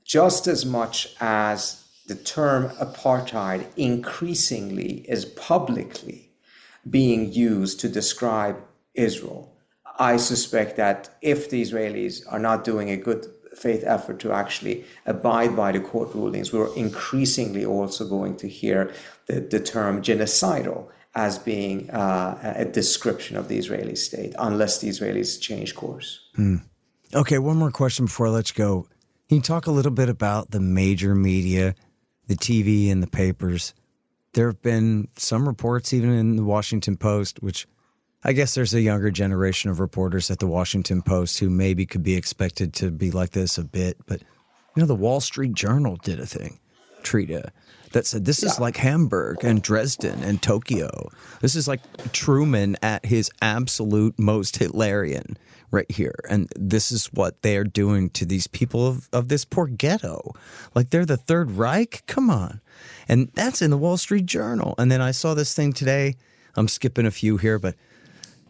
just 0.10 0.48
as 0.48 0.66
much 0.66 1.16
as 1.22 1.86
the 2.08 2.16
term 2.16 2.70
apartheid 2.82 3.64
increasingly 3.78 5.06
is 5.08 5.24
publicly 5.24 6.32
being 6.90 7.32
used 7.32 7.80
to 7.80 7.88
describe 7.88 8.58
Israel, 8.96 9.56
I 10.00 10.18
suspect 10.18 10.78
that 10.78 11.16
if 11.22 11.52
the 11.52 11.62
Israelis 11.62 12.24
are 12.28 12.40
not 12.40 12.64
doing 12.64 12.90
a 12.90 12.98
good 12.98 13.28
faith 13.56 13.84
effort 13.86 14.18
to 14.22 14.32
actually 14.32 14.84
abide 15.06 15.56
by 15.56 15.72
the 15.72 15.80
court 15.80 16.16
rulings, 16.16 16.52
we're 16.52 16.74
increasingly 16.76 17.64
also 17.64 18.08
going 18.08 18.36
to 18.38 18.48
hear 18.48 18.92
the, 19.28 19.42
the 19.42 19.60
term 19.60 20.02
genocidal 20.02 20.88
as 21.14 21.38
being 21.38 21.90
uh, 21.92 22.56
a 22.58 22.66
description 22.66 23.38
of 23.38 23.48
the 23.48 23.58
Israeli 23.58 23.96
state, 23.96 24.34
unless 24.40 24.80
the 24.80 24.90
Israelis 24.90 25.40
change 25.40 25.76
course. 25.76 26.20
Hmm. 26.36 26.58
Okay, 27.14 27.38
one 27.38 27.58
more 27.58 27.72
question 27.72 28.06
before 28.06 28.28
I 28.28 28.30
let 28.30 28.50
you 28.50 28.56
go. 28.56 28.88
Can 29.30 29.36
you 29.36 29.42
talk 29.44 29.68
a 29.68 29.72
little 29.72 29.92
bit 29.92 30.10
about 30.10 30.50
the 30.50 30.60
major 30.60 31.14
media, 31.14 31.76
the 32.26 32.36
TV 32.36 32.92
and 32.92 33.04
the 33.04 33.08
papers, 33.08 33.76
there 34.34 34.48
have 34.48 34.64
been 34.64 35.08
some 35.18 35.48
reports, 35.48 35.94
even 35.94 36.10
in 36.10 36.36
the 36.36 36.44
Washington 36.44 36.98
Post, 36.98 37.44
which 37.44 37.68
I 38.24 38.34
guess 38.34 38.56
there's 38.56 38.74
a 38.74 38.82
younger 38.82 39.12
generation 39.12 39.70
of 39.70 39.80
reporters 39.80 40.32
at 40.32 40.40
the 40.40 40.48
Washington 40.48 41.04
Post 41.04 41.38
who 41.38 41.52
maybe 41.52 41.86
could 41.86 42.02
be 42.02 42.16
expected 42.16 42.74
to 42.76 42.90
be 42.90 43.12
like 43.12 43.30
this 43.30 43.60
a 43.60 43.64
bit. 43.64 43.98
But, 44.08 44.22
you 44.76 44.82
know, 44.82 44.88
the 44.88 44.96
Wall 44.96 45.22
Street 45.22 45.54
Journal 45.54 45.98
did 45.98 46.20
a 46.20 46.26
thing, 46.26 46.60
Trita, 47.04 47.50
that 47.92 48.06
said 48.06 48.26
this 48.26 48.44
is 48.44 48.60
like 48.60 48.78
Hamburg 48.78 49.44
and 49.44 49.62
Dresden 49.62 50.24
and 50.24 50.42
Tokyo. 50.42 51.10
This 51.42 51.56
is 51.56 51.68
like 51.68 51.82
Truman 52.12 52.78
at 52.82 53.06
his 53.06 53.32
absolute 53.42 54.18
most 54.20 54.60
Hitlerian 54.60 55.36
right 55.72 55.90
here. 55.90 56.16
And 56.30 56.52
this 56.56 56.92
is 56.92 57.08
what 57.08 57.42
they're 57.42 57.64
doing 57.64 58.10
to 58.12 58.26
these 58.26 58.48
people 58.48 58.88
of, 58.88 59.10
of 59.14 59.28
this 59.28 59.46
poor 59.46 59.68
ghetto. 59.68 60.34
Like 60.76 60.90
they're 60.90 61.06
the 61.06 61.18
Third 61.18 61.52
Reich? 61.52 62.04
Come 62.08 62.30
on. 62.30 62.62
And 63.08 63.30
that's 63.34 63.62
in 63.62 63.72
the 63.72 63.78
Wall 63.78 63.98
Street 63.98 64.26
Journal. 64.26 64.76
And 64.78 64.92
then 64.92 65.02
I 65.02 65.12
saw 65.12 65.34
this 65.34 65.54
thing 65.54 65.74
today. 65.74 66.16
I'm 66.56 66.68
skipping 66.68 67.06
a 67.06 67.12
few 67.12 67.38
here, 67.38 67.60
but 67.60 67.76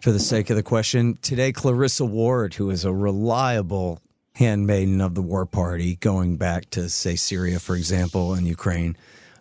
for 0.01 0.12
the 0.12 0.19
sake 0.19 0.49
of 0.49 0.55
the 0.55 0.63
question, 0.63 1.17
today 1.21 1.51
Clarissa 1.51 2.05
Ward, 2.05 2.53
who 2.53 2.69
is 2.69 2.85
a 2.85 2.93
reliable 2.93 4.01
handmaiden 4.39 5.02
of 5.02 5.15
the 5.15 5.21
war 5.21 5.45
party, 5.45 5.97
going 5.97 6.38
back 6.38 6.69
to 6.69 6.89
say 6.89 7.17
Syria, 7.17 7.60
for 7.60 7.75
example, 7.75 8.34
and 8.34 8.47
Ukraine, 8.47 8.95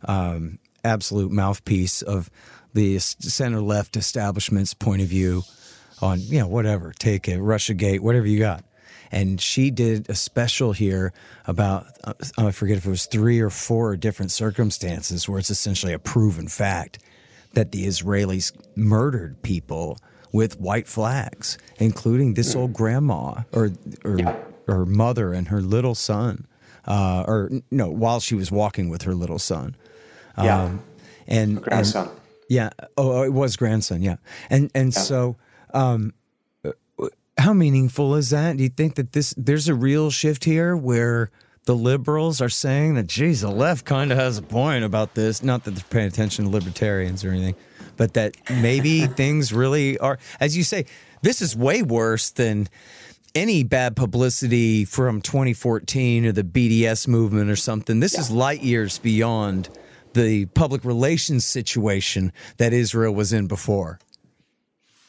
um, 0.04 0.58
absolute 0.84 1.30
mouthpiece 1.30 2.02
of 2.02 2.28
the 2.74 2.98
center 2.98 3.60
left 3.60 3.96
establishment's 3.96 4.74
point 4.74 5.00
of 5.00 5.08
view 5.08 5.42
on 6.02 6.20
you 6.20 6.40
know 6.40 6.48
whatever, 6.48 6.92
take 6.98 7.28
it, 7.28 7.40
Russia 7.40 7.74
Gate, 7.74 8.02
whatever 8.02 8.26
you 8.26 8.40
got. 8.40 8.64
And 9.10 9.40
she 9.40 9.70
did 9.70 10.10
a 10.10 10.14
special 10.16 10.72
here 10.72 11.12
about 11.46 11.86
uh, 12.02 12.14
I 12.36 12.50
forget 12.50 12.76
if 12.76 12.84
it 12.84 12.90
was 12.90 13.06
three 13.06 13.40
or 13.40 13.50
four 13.50 13.96
different 13.96 14.32
circumstances 14.32 15.28
where 15.28 15.38
it's 15.38 15.50
essentially 15.50 15.92
a 15.92 15.98
proven 16.00 16.48
fact 16.48 16.98
that 17.54 17.70
the 17.70 17.86
Israelis 17.86 18.52
murdered 18.76 19.42
people 19.42 19.98
with 20.32 20.60
white 20.60 20.88
flags, 20.88 21.56
including 21.78 22.34
this 22.34 22.56
old 22.56 22.72
grandma 22.72 23.42
or 23.52 23.70
or, 24.04 24.18
Yeah. 24.18 24.36
Or 24.68 24.84
mother 24.86 25.32
and 25.32 25.48
her 25.48 25.60
little 25.60 25.94
son, 25.94 26.46
uh, 26.86 27.24
or 27.26 27.50
no, 27.70 27.90
while 27.90 28.20
she 28.20 28.34
was 28.34 28.52
walking 28.52 28.88
with 28.88 29.02
her 29.02 29.14
little 29.14 29.38
son. 29.38 29.74
Yeah. 30.36 30.62
Um, 30.64 30.82
and 31.26 31.56
and- 31.56 31.62
Grandson. 31.62 32.08
yeah. 32.48 32.70
Oh, 32.96 33.18
oh, 33.18 33.22
it 33.22 33.32
was 33.32 33.56
grandson. 33.56 34.02
Yeah. 34.02 34.16
And 34.50 34.70
and 34.74 34.94
so, 34.94 35.36
um, 35.74 36.12
how 37.38 37.52
meaningful 37.52 38.14
is 38.16 38.30
that? 38.30 38.56
Do 38.56 38.62
you 38.62 38.68
think 38.68 38.96
that 38.96 39.12
this 39.12 39.34
there's 39.36 39.68
a 39.68 39.74
real 39.74 40.10
shift 40.10 40.44
here 40.44 40.76
where 40.76 41.30
the 41.66 41.74
liberals 41.76 42.40
are 42.40 42.48
saying 42.48 42.94
that, 42.94 43.06
geez, 43.06 43.42
the 43.42 43.50
left 43.50 43.84
kind 43.84 44.10
of 44.10 44.16
has 44.18 44.38
a 44.38 44.42
point 44.42 44.84
about 44.84 45.14
this. 45.14 45.42
Not 45.42 45.64
that 45.64 45.72
they're 45.72 45.84
paying 45.90 46.06
attention 46.08 46.46
to 46.46 46.50
libertarians 46.50 47.24
or 47.24 47.30
anything, 47.30 47.54
but 47.96 48.14
that 48.14 48.36
maybe 48.50 49.06
things 49.22 49.52
really 49.52 49.98
are, 49.98 50.18
as 50.40 50.56
you 50.56 50.64
say, 50.64 50.86
this 51.22 51.42
is 51.42 51.54
way 51.54 51.82
worse 51.82 52.30
than 52.30 52.68
any 53.34 53.62
bad 53.62 53.96
publicity 53.96 54.84
from 54.84 55.20
2014 55.20 56.26
or 56.26 56.32
the 56.32 56.44
BDS 56.44 57.08
movement 57.08 57.50
or 57.50 57.56
something. 57.56 58.00
This 58.00 58.18
is 58.18 58.30
light 58.30 58.62
years 58.62 58.98
beyond 58.98 59.68
the 60.14 60.46
public 60.46 60.84
relations 60.84 61.44
situation 61.44 62.32
that 62.56 62.72
Israel 62.72 63.14
was 63.14 63.32
in 63.32 63.46
before. 63.46 63.98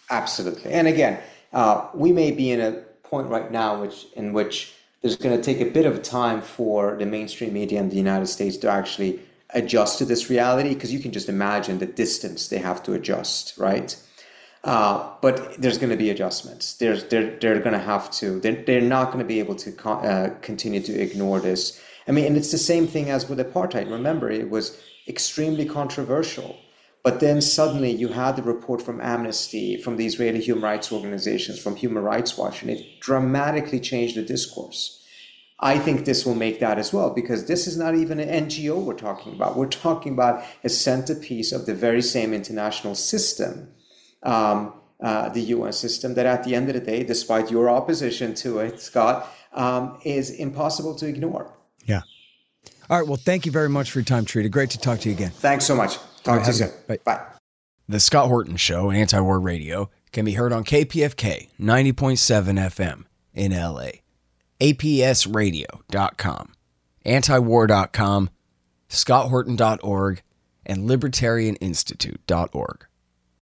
Absolutely. 0.09 0.71
And 0.71 0.87
again, 0.87 1.19
uh, 1.53 1.87
we 1.93 2.11
may 2.11 2.31
be 2.31 2.51
in 2.51 2.59
a 2.59 2.71
point 3.03 3.27
right 3.27 3.51
now 3.51 3.81
which 3.81 4.05
in 4.15 4.33
which 4.33 4.73
there's 5.01 5.15
going 5.15 5.35
to 5.35 5.41
take 5.41 5.61
a 5.61 5.71
bit 5.71 5.85
of 5.85 6.01
time 6.03 6.41
for 6.41 6.95
the 6.97 7.05
mainstream 7.05 7.53
media 7.53 7.79
in 7.79 7.89
the 7.89 7.95
United 7.95 8.27
States 8.27 8.57
to 8.57 8.69
actually 8.69 9.19
adjust 9.51 9.97
to 9.97 10.05
this 10.05 10.29
reality 10.29 10.73
because 10.73 10.93
you 10.93 10.99
can 10.99 11.11
just 11.11 11.29
imagine 11.29 11.79
the 11.79 11.85
distance 11.85 12.49
they 12.49 12.57
have 12.57 12.83
to 12.83 12.93
adjust, 12.93 13.57
right? 13.57 13.95
Uh, 14.63 15.13
but 15.21 15.59
there's 15.61 15.77
going 15.77 15.89
to 15.89 15.95
be 15.95 16.09
adjustments. 16.09 16.75
There's 16.75 17.05
they're 17.05 17.37
they're 17.39 17.59
going 17.59 17.73
to 17.73 17.85
have 17.93 18.11
to. 18.11 18.39
They're, 18.41 18.61
they're 18.63 18.81
not 18.81 19.07
going 19.07 19.19
to 19.19 19.25
be 19.25 19.39
able 19.39 19.55
to 19.55 19.89
uh, 19.89 20.29
continue 20.41 20.81
to 20.81 20.93
ignore 20.99 21.39
this. 21.39 21.81
I 22.07 22.11
mean, 22.11 22.25
and 22.25 22.35
it's 22.35 22.51
the 22.51 22.57
same 22.57 22.85
thing 22.85 23.09
as 23.09 23.29
with 23.29 23.39
apartheid. 23.39 23.89
Remember, 23.89 24.29
it 24.29 24.49
was 24.49 24.77
extremely 25.07 25.65
controversial. 25.65 26.57
But 27.01 27.21
then 27.21 27.39
suddenly 27.41 27.91
you 27.91 28.09
had 28.09 28.35
the 28.35 28.43
report 28.43 28.81
from 28.81 28.99
Amnesty, 28.99 29.77
from 29.77 29.95
the 29.95 30.05
Israeli 30.05 30.41
human 30.41 30.63
rights 30.63 30.91
organizations, 30.91 31.57
from 31.57 31.77
Human 31.77 32.03
Rights 32.03 32.37
Watch, 32.37 32.61
and 32.61 32.69
it 32.69 32.99
dramatically 32.99 33.79
changed 33.79 34.17
the 34.17 34.21
discourse. 34.21 35.01
I 35.61 35.77
think 35.77 36.05
this 36.05 36.25
will 36.25 36.35
make 36.35 36.59
that 36.59 36.77
as 36.77 36.93
well 36.93 37.09
because 37.09 37.45
this 37.45 37.67
is 37.67 37.77
not 37.77 37.95
even 37.95 38.19
an 38.19 38.47
NGO 38.47 38.81
we're 38.81 38.93
talking 38.93 39.33
about. 39.33 39.57
We're 39.57 39.67
talking 39.67 40.13
about 40.13 40.43
a 40.63 40.69
centerpiece 40.69 41.51
of 41.51 41.65
the 41.65 41.75
very 41.75 42.01
same 42.01 42.33
international 42.33 42.95
system, 42.95 43.69
um, 44.23 44.73
uh, 45.01 45.29
the 45.29 45.41
UN 45.41 45.71
system, 45.71 46.13
that 46.15 46.25
at 46.25 46.43
the 46.43 46.55
end 46.55 46.67
of 46.69 46.75
the 46.75 46.81
day, 46.81 47.03
despite 47.03 47.49
your 47.49 47.69
opposition 47.69 48.33
to 48.35 48.59
it, 48.59 48.79
Scott, 48.79 49.33
um, 49.53 49.99
is 50.03 50.31
impossible 50.31 50.95
to 50.95 51.07
ignore. 51.07 51.53
Yeah. 51.85 52.01
All 52.89 52.99
right. 52.99 53.07
Well, 53.07 53.17
thank 53.17 53.45
you 53.45 53.51
very 53.51 53.69
much 53.69 53.91
for 53.91 53.99
your 53.99 54.05
time, 54.05 54.25
Trita. 54.25 54.49
Great 54.51 54.71
to 54.71 54.79
talk 54.79 54.99
to 55.01 55.09
you 55.09 55.15
again. 55.15 55.31
Thanks 55.31 55.65
so 55.65 55.75
much. 55.75 55.97
Talk 56.23 56.41
to 56.43 56.47
you 56.47 56.53
soon. 56.53 56.71
bye. 56.87 56.99
Bye. 57.05 57.21
The 57.87 57.99
Scott 57.99 58.27
Horton 58.27 58.57
Show, 58.57 58.91
Anti 58.91 59.19
War 59.19 59.39
Radio, 59.39 59.89
can 60.11 60.25
be 60.25 60.33
heard 60.33 60.53
on 60.53 60.63
KPFK 60.63 61.49
90.7 61.59 62.59
FM 62.59 63.05
in 63.33 63.51
LA, 63.51 63.89
APSradio.com, 64.59 66.53
antiwar.com, 67.05 68.29
scotthorton.org, 68.89 70.21
and 70.65 70.89
libertarianinstitute.org. 70.89 72.85